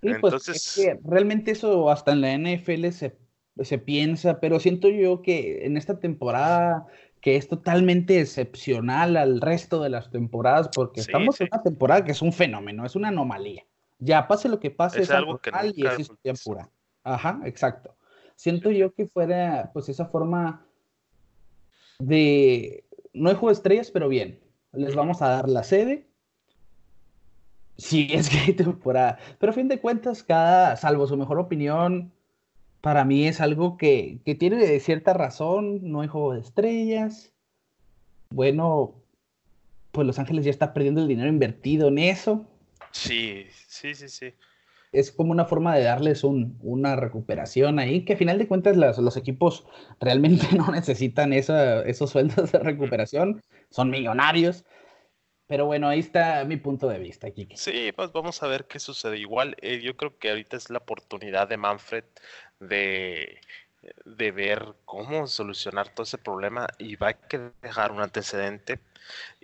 Sí, 0.00 0.14
pues, 0.20 0.32
Entonces, 0.32 0.98
realmente 1.02 1.50
eso 1.50 1.90
hasta 1.90 2.12
en 2.12 2.20
la 2.20 2.38
NFL 2.38 2.90
se, 2.90 3.18
se 3.60 3.78
piensa, 3.78 4.38
pero 4.38 4.60
siento 4.60 4.88
yo 4.88 5.22
que 5.22 5.66
en 5.66 5.76
esta 5.76 5.98
temporada 5.98 6.86
que 7.20 7.34
es 7.34 7.48
totalmente 7.48 8.20
excepcional 8.20 9.16
al 9.16 9.40
resto 9.40 9.82
de 9.82 9.88
las 9.90 10.10
temporadas, 10.10 10.68
porque 10.72 11.00
estamos 11.00 11.40
en 11.40 11.48
una 11.50 11.62
temporada 11.62 12.04
que 12.04 12.12
es 12.12 12.22
un 12.22 12.32
fenómeno, 12.32 12.86
es 12.86 12.94
una 12.94 13.08
anomalía. 13.08 13.64
Ya 13.98 14.28
pase 14.28 14.48
lo 14.48 14.60
que 14.60 14.70
pase, 14.70 15.02
es, 15.02 15.10
algo 15.10 15.38
que 15.38 15.50
y 15.74 15.84
es 15.84 15.98
historia 15.98 16.34
pura. 16.44 16.70
Ajá, 17.02 17.40
exacto. 17.44 17.96
Siento 18.36 18.70
yo 18.70 18.94
que 18.94 19.06
fuera 19.06 19.70
pues 19.72 19.88
esa 19.88 20.06
forma 20.06 20.64
de 21.98 22.84
no 23.12 23.30
hay 23.30 23.34
juego 23.34 23.48
de 23.48 23.54
estrellas, 23.54 23.90
pero 23.90 24.08
bien 24.08 24.45
les 24.76 24.94
vamos 24.94 25.22
a 25.22 25.28
dar 25.28 25.48
la 25.48 25.64
sede. 25.64 26.06
Si 27.78 28.08
es 28.10 28.28
que 28.30 28.38
hay 28.38 28.52
temporada. 28.52 29.18
Pero 29.38 29.50
a 29.50 29.54
fin 29.54 29.68
de 29.68 29.80
cuentas, 29.80 30.22
cada, 30.22 30.76
salvo 30.76 31.06
su 31.06 31.16
mejor 31.16 31.38
opinión, 31.38 32.12
para 32.80 33.04
mí 33.04 33.26
es 33.26 33.40
algo 33.40 33.76
que, 33.76 34.20
que 34.24 34.34
tiene 34.34 34.78
cierta 34.80 35.12
razón. 35.12 35.80
No 35.90 36.00
hay 36.00 36.08
juego 36.08 36.34
de 36.34 36.40
estrellas. 36.40 37.32
Bueno, 38.30 38.94
pues 39.92 40.06
Los 40.06 40.18
Ángeles 40.18 40.44
ya 40.44 40.50
está 40.50 40.72
perdiendo 40.72 41.02
el 41.02 41.08
dinero 41.08 41.28
invertido 41.28 41.88
en 41.88 41.98
eso. 41.98 42.46
Sí, 42.92 43.46
sí, 43.68 43.94
sí, 43.94 44.08
sí. 44.08 44.34
Es 44.98 45.12
como 45.12 45.32
una 45.32 45.44
forma 45.44 45.74
de 45.74 45.82
darles 45.82 46.24
un, 46.24 46.58
una 46.62 46.96
recuperación 46.96 47.78
ahí, 47.78 48.04
que 48.04 48.14
a 48.14 48.16
final 48.16 48.38
de 48.38 48.48
cuentas 48.48 48.76
los 48.76 49.16
equipos 49.16 49.66
realmente 50.00 50.46
no 50.56 50.70
necesitan 50.70 51.32
esos 51.32 52.10
sueldos 52.10 52.52
de 52.52 52.58
recuperación 52.58 53.42
son 53.70 53.90
millonarios. 53.90 54.64
Pero 55.48 55.66
bueno, 55.66 55.88
ahí 55.88 56.00
está 56.00 56.44
mi 56.44 56.56
punto 56.56 56.88
de 56.88 56.98
vista, 56.98 57.30
Kike. 57.30 57.56
Sí, 57.56 57.92
pues 57.94 58.10
vamos 58.12 58.42
a 58.42 58.48
ver 58.48 58.66
qué 58.66 58.80
sucede. 58.80 59.16
Igual, 59.18 59.56
eh, 59.62 59.80
yo 59.80 59.96
creo 59.96 60.18
que 60.18 60.30
ahorita 60.30 60.56
es 60.56 60.70
la 60.70 60.78
oportunidad 60.78 61.46
de 61.48 61.56
Manfred 61.56 62.04
de, 62.58 63.38
de 64.04 64.32
ver 64.32 64.74
cómo 64.84 65.28
solucionar 65.28 65.90
todo 65.90 66.02
ese 66.02 66.18
problema 66.18 66.66
y 66.78 66.96
va 66.96 67.10
a 67.10 67.12
que 67.14 67.52
dejar 67.62 67.92
un 67.92 68.00
antecedente. 68.00 68.80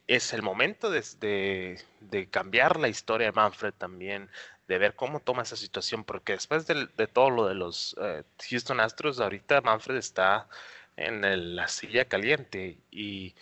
Es 0.06 0.32
el 0.32 0.42
momento 0.42 0.90
de, 0.90 1.78
de, 2.00 2.26
cambiar 2.28 2.78
la 2.78 2.88
historia 2.88 3.28
de 3.28 3.32
Manfred 3.32 3.72
también, 3.72 4.28
de 4.68 4.78
ver 4.78 4.94
cómo 4.94 5.20
toma 5.20 5.42
esa 5.42 5.56
situación, 5.56 6.04
porque 6.04 6.32
después 6.32 6.66
de, 6.66 7.06
todo 7.06 7.30
lo 7.30 7.46
de 7.46 7.54
los 7.54 7.96
eh, 8.00 8.22
Houston 8.50 8.80
Astros, 8.80 9.20
ahorita 9.20 9.60
Manfred 9.60 9.96
está 9.96 10.48
en 10.96 11.56
la 11.56 11.68
silla 11.68 12.04
caliente 12.04 12.78
y 12.90 13.34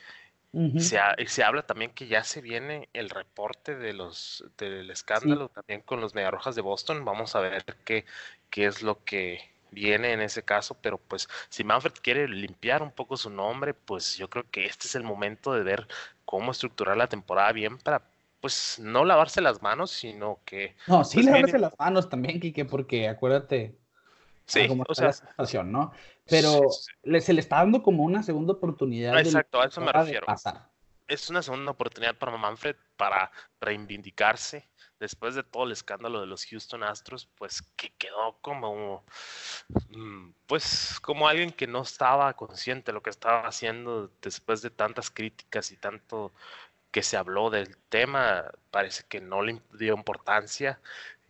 se, 0.79 1.43
habla 1.45 1.63
también 1.63 1.93
que 1.93 2.09
ya 2.09 2.25
se 2.25 2.41
viene 2.41 2.89
el 2.93 3.09
reporte 3.09 3.77
de 3.77 3.93
los 3.93 4.45
del 4.59 4.91
escándalo 4.91 5.49
también 5.49 5.81
con 5.81 6.01
los 6.01 6.15
Mediarrojas 6.15 6.57
de 6.57 6.63
Boston. 6.63 7.05
Vamos 7.05 7.37
a 7.37 7.41
ver 7.41 7.65
qué, 7.85 8.05
qué 8.51 8.67
es 8.67 8.83
lo 8.83 9.05
que 9.05 9.49
viene 9.71 10.13
en 10.13 10.21
ese 10.21 10.43
caso, 10.43 10.77
pero 10.81 10.99
pues 10.99 11.29
si 11.49 11.63
Manfred 11.63 11.93
quiere 12.03 12.27
limpiar 12.27 12.83
un 12.83 12.91
poco 12.91 13.17
su 13.17 13.31
nombre, 13.31 13.75
pues 13.75 14.17
yo 14.17 14.29
creo 14.29 14.45
que 14.51 14.67
este 14.67 14.89
es 14.89 14.97
el 14.97 15.05
momento 15.05 15.53
de 15.53 15.63
ver 15.63 15.87
cómo 16.31 16.53
estructurar 16.53 16.97
la 16.97 17.09
temporada 17.09 17.51
bien 17.51 17.77
para 17.77 18.03
pues 18.41 18.79
no 18.79 19.05
lavarse 19.05 19.41
las 19.41 19.61
manos, 19.63 19.91
sino 19.91 20.39
que... 20.45 20.77
No, 20.87 21.05
sí 21.05 21.17
pues, 21.17 21.27
lavarse 21.27 21.59
las 21.59 21.77
manos 21.77 22.09
también, 22.09 22.39
Kike, 22.39 22.67
porque 22.67 23.09
acuérdate, 23.09 23.75
Sí, 24.47 24.67
o 24.89 24.95
sea, 24.95 25.13
situación, 25.13 25.73
¿no? 25.73 25.93
Pero 26.29 26.63
se 26.71 27.33
le 27.33 27.41
está 27.41 27.57
dando 27.57 27.83
como 27.83 28.05
una 28.05 28.23
segunda 28.23 28.53
oportunidad. 28.53 29.19
Exacto, 29.19 29.61
a 29.61 29.67
eso 29.67 29.81
me 29.81 29.93
refiero. 29.93 30.27
Es 31.09 31.31
una 31.31 31.43
segunda 31.43 31.73
oportunidad 31.73 32.17
para 32.17 32.37
Manfred 32.37 32.77
para 32.97 33.33
reivindicarse 33.61 34.69
después 35.01 35.35
de 35.35 35.43
todo 35.43 35.65
el 35.65 35.73
escándalo 35.73 36.21
de 36.21 36.27
los 36.27 36.47
Houston 36.47 36.85
Astros, 36.85 37.29
pues 37.37 37.63
que 37.77 37.91
quedó 37.99 38.37
como, 38.43 39.05
mm, 39.89 40.31
pues 40.47 41.01
como 41.01 41.29
alguien 41.29 41.53
que 41.53 41.67
no 41.67 41.83
estaba 41.83 42.33
consciente 42.35 42.93
de 42.93 42.95
lo 42.95 43.03
que 43.03 43.11
estaba 43.11 43.47
haciendo 43.49 44.11
después 44.23 44.63
de 44.63 44.71
tantas 44.71 45.11
críticas 45.11 45.73
y 45.73 45.77
tanto 45.77 46.33
que 46.93 47.03
se 47.03 47.17
habló 47.17 47.51
del 47.51 47.77
tema, 47.89 48.45
parece 48.71 49.05
que 49.09 49.21
no 49.21 49.43
le 49.43 49.61
dio 49.73 49.95
importancia 49.95 50.81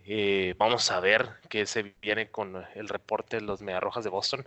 eh, 0.07 0.55
vamos 0.59 0.91
a 0.91 1.01
ver 1.01 1.29
qué 1.49 1.67
se 1.67 1.95
viene 2.01 2.31
con 2.31 2.65
el 2.75 2.89
reporte 2.89 3.37
de 3.37 3.43
los 3.43 3.61
Mediarrojas 3.61 4.05
de 4.05 4.11
Boston, 4.11 4.47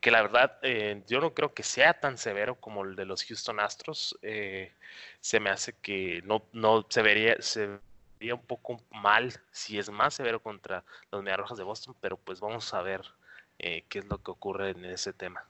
que 0.00 0.10
la 0.10 0.22
verdad 0.22 0.58
eh, 0.62 1.02
yo 1.08 1.20
no 1.20 1.34
creo 1.34 1.54
que 1.54 1.62
sea 1.62 1.94
tan 1.94 2.18
severo 2.18 2.54
como 2.56 2.84
el 2.84 2.96
de 2.96 3.06
los 3.06 3.24
Houston 3.24 3.60
Astros. 3.60 4.18
Eh, 4.22 4.72
se 5.20 5.40
me 5.40 5.50
hace 5.50 5.74
que 5.74 6.22
no, 6.24 6.44
no 6.52 6.86
se 6.88 7.02
vería, 7.02 7.36
vería 8.20 8.34
un 8.34 8.42
poco 8.42 8.82
mal 8.92 9.32
si 9.50 9.78
es 9.78 9.90
más 9.90 10.14
severo 10.14 10.42
contra 10.42 10.84
los 11.10 11.22
Mediarrojas 11.22 11.56
de 11.56 11.64
Boston, 11.64 11.94
pero 12.00 12.18
pues 12.18 12.38
vamos 12.40 12.72
a 12.74 12.82
ver 12.82 13.00
eh, 13.58 13.84
qué 13.88 14.00
es 14.00 14.04
lo 14.04 14.18
que 14.22 14.30
ocurre 14.30 14.70
en 14.70 14.84
ese 14.84 15.14
tema. 15.14 15.42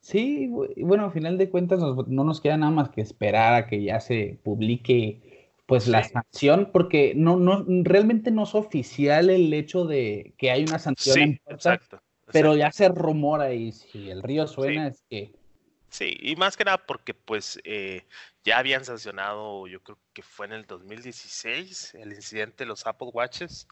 Sí, 0.00 0.48
bueno, 0.76 1.06
a 1.06 1.10
final 1.10 1.38
de 1.38 1.48
cuentas 1.48 1.80
no 1.80 2.24
nos 2.24 2.40
queda 2.40 2.58
nada 2.58 2.70
más 2.70 2.90
que 2.90 3.00
esperar 3.00 3.54
a 3.54 3.66
que 3.66 3.82
ya 3.82 3.98
se 3.98 4.38
publique 4.44 5.50
pues 5.64 5.88
la 5.88 6.04
sanción, 6.04 6.70
porque 6.72 7.14
no, 7.16 7.36
no, 7.38 7.64
realmente 7.66 8.30
no 8.30 8.44
es 8.44 8.54
oficial 8.54 9.30
el 9.30 9.52
hecho 9.52 9.84
de 9.84 10.34
que 10.36 10.52
hay 10.52 10.62
una 10.62 10.78
sanción 10.78 11.18
en 11.18 11.40
exacto, 11.48 12.00
pero 12.30 12.54
ya 12.54 12.70
se 12.70 12.88
rumora 12.88 13.52
y 13.52 13.72
si 13.72 14.10
el 14.10 14.22
río 14.22 14.46
suena 14.46 14.88
es 14.88 15.02
que... 15.08 15.32
Sí, 15.96 16.14
y 16.20 16.36
más 16.36 16.58
que 16.58 16.64
nada 16.64 16.76
porque 16.76 17.14
pues 17.14 17.58
eh, 17.64 18.04
ya 18.44 18.58
habían 18.58 18.84
sancionado, 18.84 19.66
yo 19.66 19.82
creo 19.82 19.96
que 20.12 20.20
fue 20.20 20.44
en 20.44 20.52
el 20.52 20.66
2016, 20.66 21.94
el 21.94 22.12
incidente 22.12 22.64
de 22.64 22.68
los 22.68 22.86
Apple 22.86 23.08
Watches, 23.14 23.66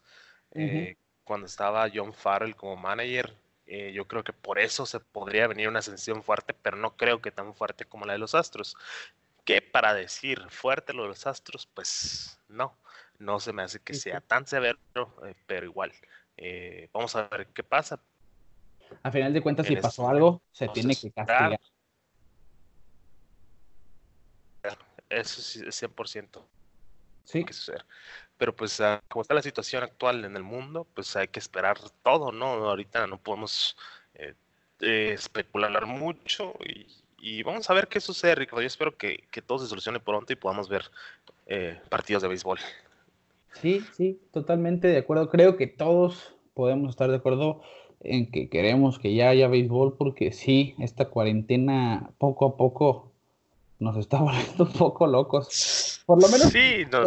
eh, 0.55 0.97
cuando 1.23 1.45
estaba 1.45 1.87
John 1.93 2.13
Farrell 2.13 2.55
como 2.55 2.77
manager, 2.77 3.31
eh, 3.67 3.91
yo 3.93 4.07
creo 4.07 4.23
que 4.23 4.33
por 4.33 4.57
eso 4.57 4.87
se 4.87 4.99
podría 4.99 5.45
venir 5.45 5.69
una 5.69 5.83
sanción 5.83 6.23
fuerte, 6.23 6.55
pero 6.59 6.77
no 6.77 6.97
creo 6.97 7.21
que 7.21 7.29
tan 7.29 7.53
fuerte 7.53 7.85
como 7.85 8.05
la 8.05 8.13
de 8.13 8.19
los 8.19 8.33
Astros. 8.33 8.75
Que 9.43 9.61
para 9.61 9.93
decir 9.93 10.49
fuerte 10.49 10.93
lo 10.93 11.03
de 11.03 11.09
los 11.09 11.27
Astros, 11.27 11.67
pues 11.75 12.39
no, 12.49 12.75
no 13.19 13.39
se 13.39 13.53
me 13.53 13.61
hace 13.61 13.79
que 13.79 13.93
sea 13.93 14.19
tan 14.19 14.47
severo, 14.47 14.79
eh, 15.27 15.35
pero 15.45 15.67
igual. 15.67 15.91
Eh, 16.37 16.89
vamos 16.91 17.15
a 17.15 17.27
ver 17.27 17.45
qué 17.53 17.61
pasa. 17.61 17.99
A 19.03 19.11
final 19.11 19.31
de 19.31 19.41
cuentas, 19.41 19.67
si 19.67 19.75
pasó 19.75 20.09
algo, 20.09 20.41
se 20.51 20.67
tiene 20.69 20.95
que 20.95 21.11
castigar. 21.11 21.59
Eso 25.15 25.41
sí 25.41 25.61
es 25.65 25.81
100%. 25.81 26.41
Sí. 27.23 27.43
Que 27.43 27.53
suceder. 27.53 27.85
Pero 28.37 28.55
pues 28.55 28.79
ah, 28.81 29.01
como 29.07 29.21
está 29.21 29.33
la 29.33 29.41
situación 29.41 29.83
actual 29.83 30.25
en 30.25 30.35
el 30.35 30.43
mundo, 30.43 30.85
pues 30.93 31.15
hay 31.15 31.27
que 31.27 31.39
esperar 31.39 31.77
todo, 32.03 32.31
¿no? 32.31 32.45
Ahorita 32.45 33.07
no 33.07 33.17
podemos 33.17 33.77
eh, 34.13 34.33
eh, 34.81 35.11
especular 35.13 35.85
mucho 35.85 36.53
y, 37.19 37.41
vamos 37.43 37.67
a 37.69 37.73
ver 37.73 37.87
qué 37.87 37.99
sucede, 37.99 38.35
Ricardo. 38.35 38.61
Yo 38.61 38.67
espero 38.67 38.95
que, 38.95 39.23
todo 39.47 39.57
se 39.57 39.67
solucione 39.67 39.99
pronto 39.99 40.31
y 40.31 40.35
podamos 40.35 40.69
ver 40.69 40.83
eh, 41.47 41.79
partidos 41.89 42.21
de 42.21 42.27
béisbol. 42.27 42.59
Sí, 43.53 43.83
sí, 43.93 44.19
totalmente 44.31 44.87
de 44.89 44.97
acuerdo. 44.97 45.29
Creo 45.29 45.57
que 45.57 45.65
todos 45.65 46.35
podemos 46.53 46.91
estar 46.91 47.09
de 47.09 47.15
acuerdo 47.15 47.63
en 48.01 48.29
que 48.29 48.49
queremos 48.49 48.99
que 48.99 49.15
ya 49.15 49.29
haya 49.29 49.47
béisbol 49.47 49.97
porque 49.97 50.33
sí, 50.33 50.75
esta 50.77 51.09
cuarentena 51.09 52.11
poco 52.19 52.45
a 52.45 52.57
poco 52.57 53.14
nos 53.79 53.97
está 53.97 54.19
volviendo 54.21 54.63
un 54.63 54.73
poco 54.73 55.07
locos. 55.07 56.03
Por 56.05 56.21
lo 56.21 56.27
menos 56.27 56.53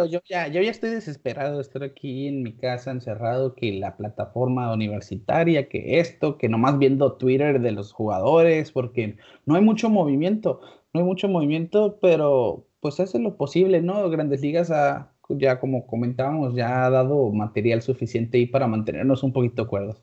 yo, 0.09 0.19
ya, 0.27 0.47
yo 0.47 0.61
ya 0.61 0.71
estoy 0.71 0.89
desesperado 0.89 1.55
de 1.55 1.61
estar 1.61 1.83
aquí 1.83 2.27
en 2.27 2.43
mi 2.43 2.53
casa 2.53 2.91
encerrado, 2.91 3.55
que 3.55 3.71
la 3.73 3.95
plataforma 3.95 4.71
universitaria, 4.73 5.69
que 5.69 5.99
esto, 5.99 6.37
que 6.37 6.49
nomás 6.49 6.77
viendo 6.77 7.13
Twitter 7.13 7.61
de 7.61 7.71
los 7.71 7.93
jugadores, 7.93 8.71
porque 8.71 9.17
no 9.45 9.55
hay 9.55 9.61
mucho 9.61 9.89
movimiento, 9.89 10.61
no 10.93 10.99
hay 10.99 11.05
mucho 11.05 11.29
movimiento, 11.29 11.97
pero 12.01 12.65
pues 12.81 12.99
hace 12.99 13.19
lo 13.19 13.35
posible, 13.35 13.81
¿no? 13.81 14.09
Grandes 14.09 14.41
Ligas 14.41 14.69
ha, 14.71 15.11
ya 15.29 15.59
como 15.59 15.87
comentábamos, 15.87 16.55
ya 16.55 16.85
ha 16.85 16.89
dado 16.89 17.29
material 17.31 17.81
suficiente 17.81 18.37
ahí 18.37 18.45
para 18.45 18.67
mantenernos 18.67 19.23
un 19.23 19.31
poquito 19.31 19.67
cuerdos. 19.67 19.97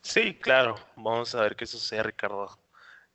Sí, 0.00 0.34
claro, 0.34 0.76
vamos 0.96 1.34
a 1.34 1.42
ver 1.42 1.56
qué 1.56 1.66
sucede, 1.66 2.02
Ricardo. 2.02 2.48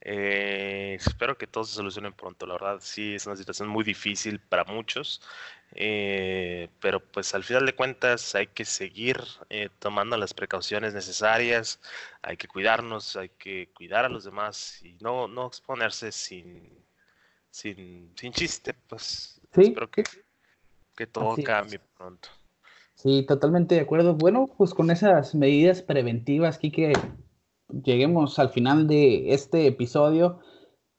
Eh, 0.01 0.95
espero 0.99 1.37
que 1.37 1.47
todo 1.47 1.63
se 1.63 1.75
solucione 1.75 2.11
pronto. 2.11 2.45
La 2.45 2.53
verdad, 2.53 2.77
sí, 2.81 3.15
es 3.15 3.25
una 3.25 3.35
situación 3.35 3.67
muy 3.67 3.83
difícil 3.83 4.39
para 4.39 4.63
muchos. 4.63 5.21
Eh, 5.73 6.69
pero 6.79 6.99
pues 6.99 7.35
al 7.35 7.43
final 7.43 7.65
de 7.65 7.75
cuentas 7.75 8.33
hay 8.33 8.47
que 8.47 8.65
seguir 8.65 9.21
eh, 9.49 9.69
tomando 9.77 10.17
las 10.17 10.33
precauciones 10.33 10.95
necesarias, 10.95 11.79
hay 12.23 12.37
que 12.37 12.47
cuidarnos, 12.47 13.15
hay 13.15 13.29
que 13.29 13.69
cuidar 13.75 14.05
a 14.05 14.09
los 14.09 14.23
demás 14.23 14.81
y 14.83 14.93
no, 14.99 15.27
no 15.27 15.45
exponerse 15.45 16.11
sin, 16.11 16.69
sin, 17.51 18.11
sin 18.15 18.33
chiste. 18.33 18.73
Pues 18.73 19.39
espero 19.51 19.91
que, 19.91 20.03
que 20.95 21.05
todo 21.05 21.35
cambie 21.43 21.79
pronto. 21.97 22.29
Sí, 22.95 23.23
totalmente 23.27 23.75
de 23.75 23.81
acuerdo. 23.81 24.15
Bueno, 24.15 24.47
pues 24.57 24.73
con 24.73 24.89
esas 24.89 25.35
medidas 25.35 25.83
preventivas, 25.83 26.57
que 26.57 26.71
lleguemos 27.83 28.39
al 28.39 28.49
final 28.49 28.87
de 28.87 29.33
este 29.33 29.67
episodio, 29.67 30.39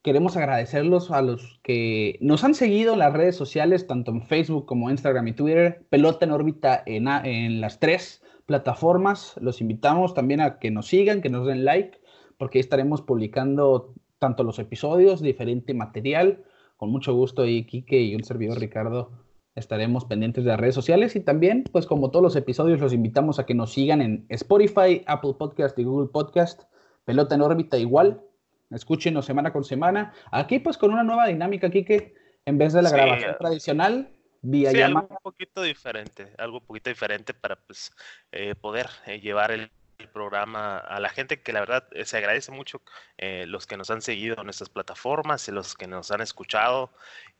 queremos 0.03 0.37
agradecerlos 0.37 1.11
a 1.11 1.23
los 1.23 1.61
que 1.63 2.19
nos 2.21 2.45
han 2.45 2.55
seguido 2.55 2.95
en 2.95 3.01
las 3.01 3.13
redes 3.13 3.37
sociales, 3.37 3.87
tanto 3.87 4.11
en 4.11 4.23
Facebook 4.23 4.67
como 4.67 4.91
Instagram 4.91 5.29
y 5.29 5.33
Twitter, 5.33 5.87
Pelota 5.91 6.25
en 6.25 6.33
órbita 6.33 6.83
en, 6.87 7.61
las 7.61 7.79
tres 7.79 8.23
plataformas. 8.47 9.35
Los 9.41 9.61
invitamos 9.61 10.15
también 10.15 10.41
a 10.41 10.59
que 10.59 10.71
nos 10.71 10.87
sigan, 10.87 11.21
que 11.21 11.29
nos 11.29 11.47
den 11.47 11.65
like, 11.65 12.01
porque 12.39 12.59
ahí 12.59 12.61
estaremos 12.61 13.03
publicando 13.03 13.95
tanto 14.19 14.45
los 14.45 14.59
episodios, 14.59 15.21
diferente 15.21 15.75
material. 15.75 16.45
Con 16.77 16.91
mucho 16.91 17.15
gusto, 17.15 17.47
y 17.47 17.65
Kike 17.67 18.01
y 18.01 18.15
un 18.15 18.25
servidor 18.25 18.59
Ricardo 18.59 19.11
estaremos 19.61 20.05
pendientes 20.05 20.44
de 20.44 20.51
las 20.51 20.59
redes 20.59 20.75
sociales 20.75 21.14
y 21.14 21.20
también, 21.20 21.64
pues 21.70 21.87
como 21.87 22.11
todos 22.11 22.23
los 22.23 22.37
episodios, 22.37 22.81
los 22.81 22.92
invitamos 22.92 23.38
a 23.38 23.46
que 23.46 23.55
nos 23.55 23.73
sigan 23.73 24.03
en 24.03 24.27
Spotify, 24.29 25.05
Apple 25.07 25.35
Podcast 25.38 25.79
y 25.79 25.85
Google 25.85 26.09
Podcast, 26.12 26.62
Pelota 27.05 27.35
en 27.35 27.42
órbita 27.42 27.79
igual, 27.79 28.20
escúchenos 28.70 29.25
semana 29.25 29.53
con 29.53 29.64
semana. 29.64 30.12
Aquí 30.33 30.59
pues 30.59 30.77
con 30.77 30.92
una 30.92 31.05
nueva 31.05 31.27
dinámica, 31.27 31.68
aquí 31.68 31.85
que 31.85 32.14
en 32.44 32.59
vez 32.59 32.73
de 32.73 32.83
la 32.83 32.90
grabación 32.90 33.37
tradicional, 33.38 34.11
vía 34.42 34.73
llamada. 34.73 35.07
Algo 35.07 35.14
un 35.16 35.23
poquito 35.23 35.62
diferente, 35.62 36.35
algo 36.38 36.59
un 36.59 36.66
poquito 36.66 36.90
diferente 36.90 37.35
para 37.35 37.57
pues 37.57 37.92
eh, 38.33 38.55
poder 38.55 38.88
eh, 39.07 39.20
llevar 39.20 39.51
el 39.51 39.70
el 40.01 40.09
programa 40.09 40.79
a 40.79 40.99
la 41.01 41.09
gente 41.09 41.41
que 41.41 41.53
la 41.53 41.61
verdad 41.61 41.87
eh, 41.93 42.05
se 42.05 42.17
agradece 42.17 42.51
mucho 42.51 42.81
eh, 43.19 43.45
los 43.47 43.67
que 43.67 43.77
nos 43.77 43.91
han 43.91 44.03
seguido 44.03 44.37
en 44.39 44.45
nuestras 44.45 44.69
plataformas 44.69 45.47
y 45.49 45.53
los 45.53 45.75
que 45.75 45.87
nos 45.87 46.11
han 46.11 46.21
escuchado 46.21 46.91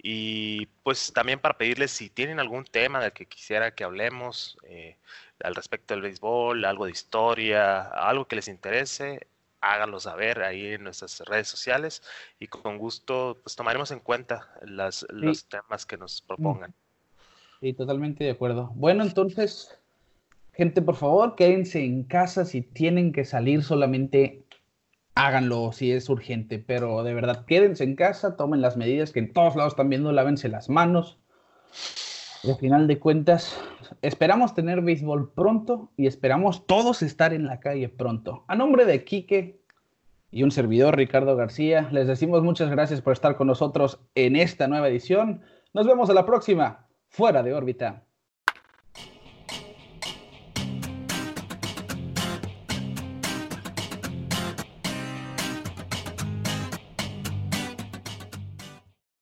y 0.03 0.67
pues 0.83 1.13
también 1.13 1.41
para 1.41 1.57
pedirles 1.57 1.91
si 1.91 2.11
tienen 2.11 2.41
algún 2.41 2.65
tema 2.65 3.01
del 3.01 3.13
que 3.13 3.27
quisiera 3.27 3.75
que 3.75 3.85
hablemos 3.85 4.59
eh, 4.65 4.97
al 5.43 5.55
respecto 5.55 5.95
del 5.95 6.03
béisbol, 6.03 6.65
algo 6.65 6.85
de 6.85 6.93
historia, 6.93 7.83
algo 7.83 8.27
que 8.27 8.37
les 8.37 8.49
interese, 8.49 9.27
háganlo 9.61 9.99
saber 10.01 10.43
ahí 10.43 10.75
en 10.75 10.85
nuestras 10.85 11.21
redes 11.21 11.49
sociales 11.49 12.03
y 12.39 12.47
con 12.47 12.79
gusto 12.79 13.39
pues 13.43 13.57
tomaremos 13.57 13.91
en 13.91 14.01
cuenta 14.01 14.55
las, 14.63 15.07
los 15.11 15.47
temas 15.47 15.87
que 15.87 15.97
nos 15.97 16.23
propongan. 16.23 16.75
Sí, 17.61 17.75
totalmente 17.75 18.25
de 18.25 18.31
acuerdo. 18.31 18.71
Bueno, 18.75 19.03
entonces 19.03 19.80
Gente, 20.53 20.83
por 20.83 20.97
favor, 20.97 21.37
quédense 21.37 21.85
en 21.85 22.05
casa. 22.05 22.45
Si 22.45 22.63
tienen 22.63 23.13
que 23.13 23.25
salir, 23.25 23.63
solamente 23.63 24.45
háganlo 25.15 25.73
si 25.73 25.93
es 25.93 26.09
urgente. 26.09 26.59
Pero 26.59 27.03
de 27.03 27.15
verdad, 27.15 27.45
quédense 27.47 27.85
en 27.85 27.97
casa, 27.97 28.37
tomen 28.37 28.61
las 28.61 28.77
medidas 28.77 29.13
que 29.13 29.21
en 29.21 29.33
todos 29.33 29.57
lados 29.57 29.75
están 29.75 29.89
viendo, 29.89 30.13
lávense 30.13 30.49
las 30.49 30.69
manos. 30.69 31.19
Y 32.43 32.51
al 32.51 32.57
final 32.57 32.87
de 32.87 32.99
cuentas, 32.99 33.61
esperamos 34.01 34.55
tener 34.55 34.81
béisbol 34.81 35.33
pronto 35.33 35.93
y 35.97 36.07
esperamos 36.07 36.67
todos 36.67 37.03
estar 37.03 37.35
en 37.35 37.47
la 37.47 37.61
calle 37.61 37.89
pronto. 37.91 38.45
A 38.49 38.57
nombre 38.57 38.87
de 38.87 39.05
Quique 39.05 39.61
y 40.31 40.43
un 40.43 40.51
servidor, 40.51 40.97
Ricardo 40.97 41.37
García, 41.37 41.89
les 41.93 42.07
decimos 42.07 42.43
muchas 42.43 42.71
gracias 42.71 43.03
por 43.03 43.13
estar 43.13 43.37
con 43.37 43.47
nosotros 43.47 44.01
en 44.15 44.37
esta 44.37 44.69
nueva 44.69 44.89
edición. 44.89 45.43
Nos 45.75 45.87
vemos 45.87 46.09
a 46.09 46.15
la 46.15 46.25
próxima, 46.25 46.87
fuera 47.09 47.43
de 47.43 47.53
órbita. 47.53 48.05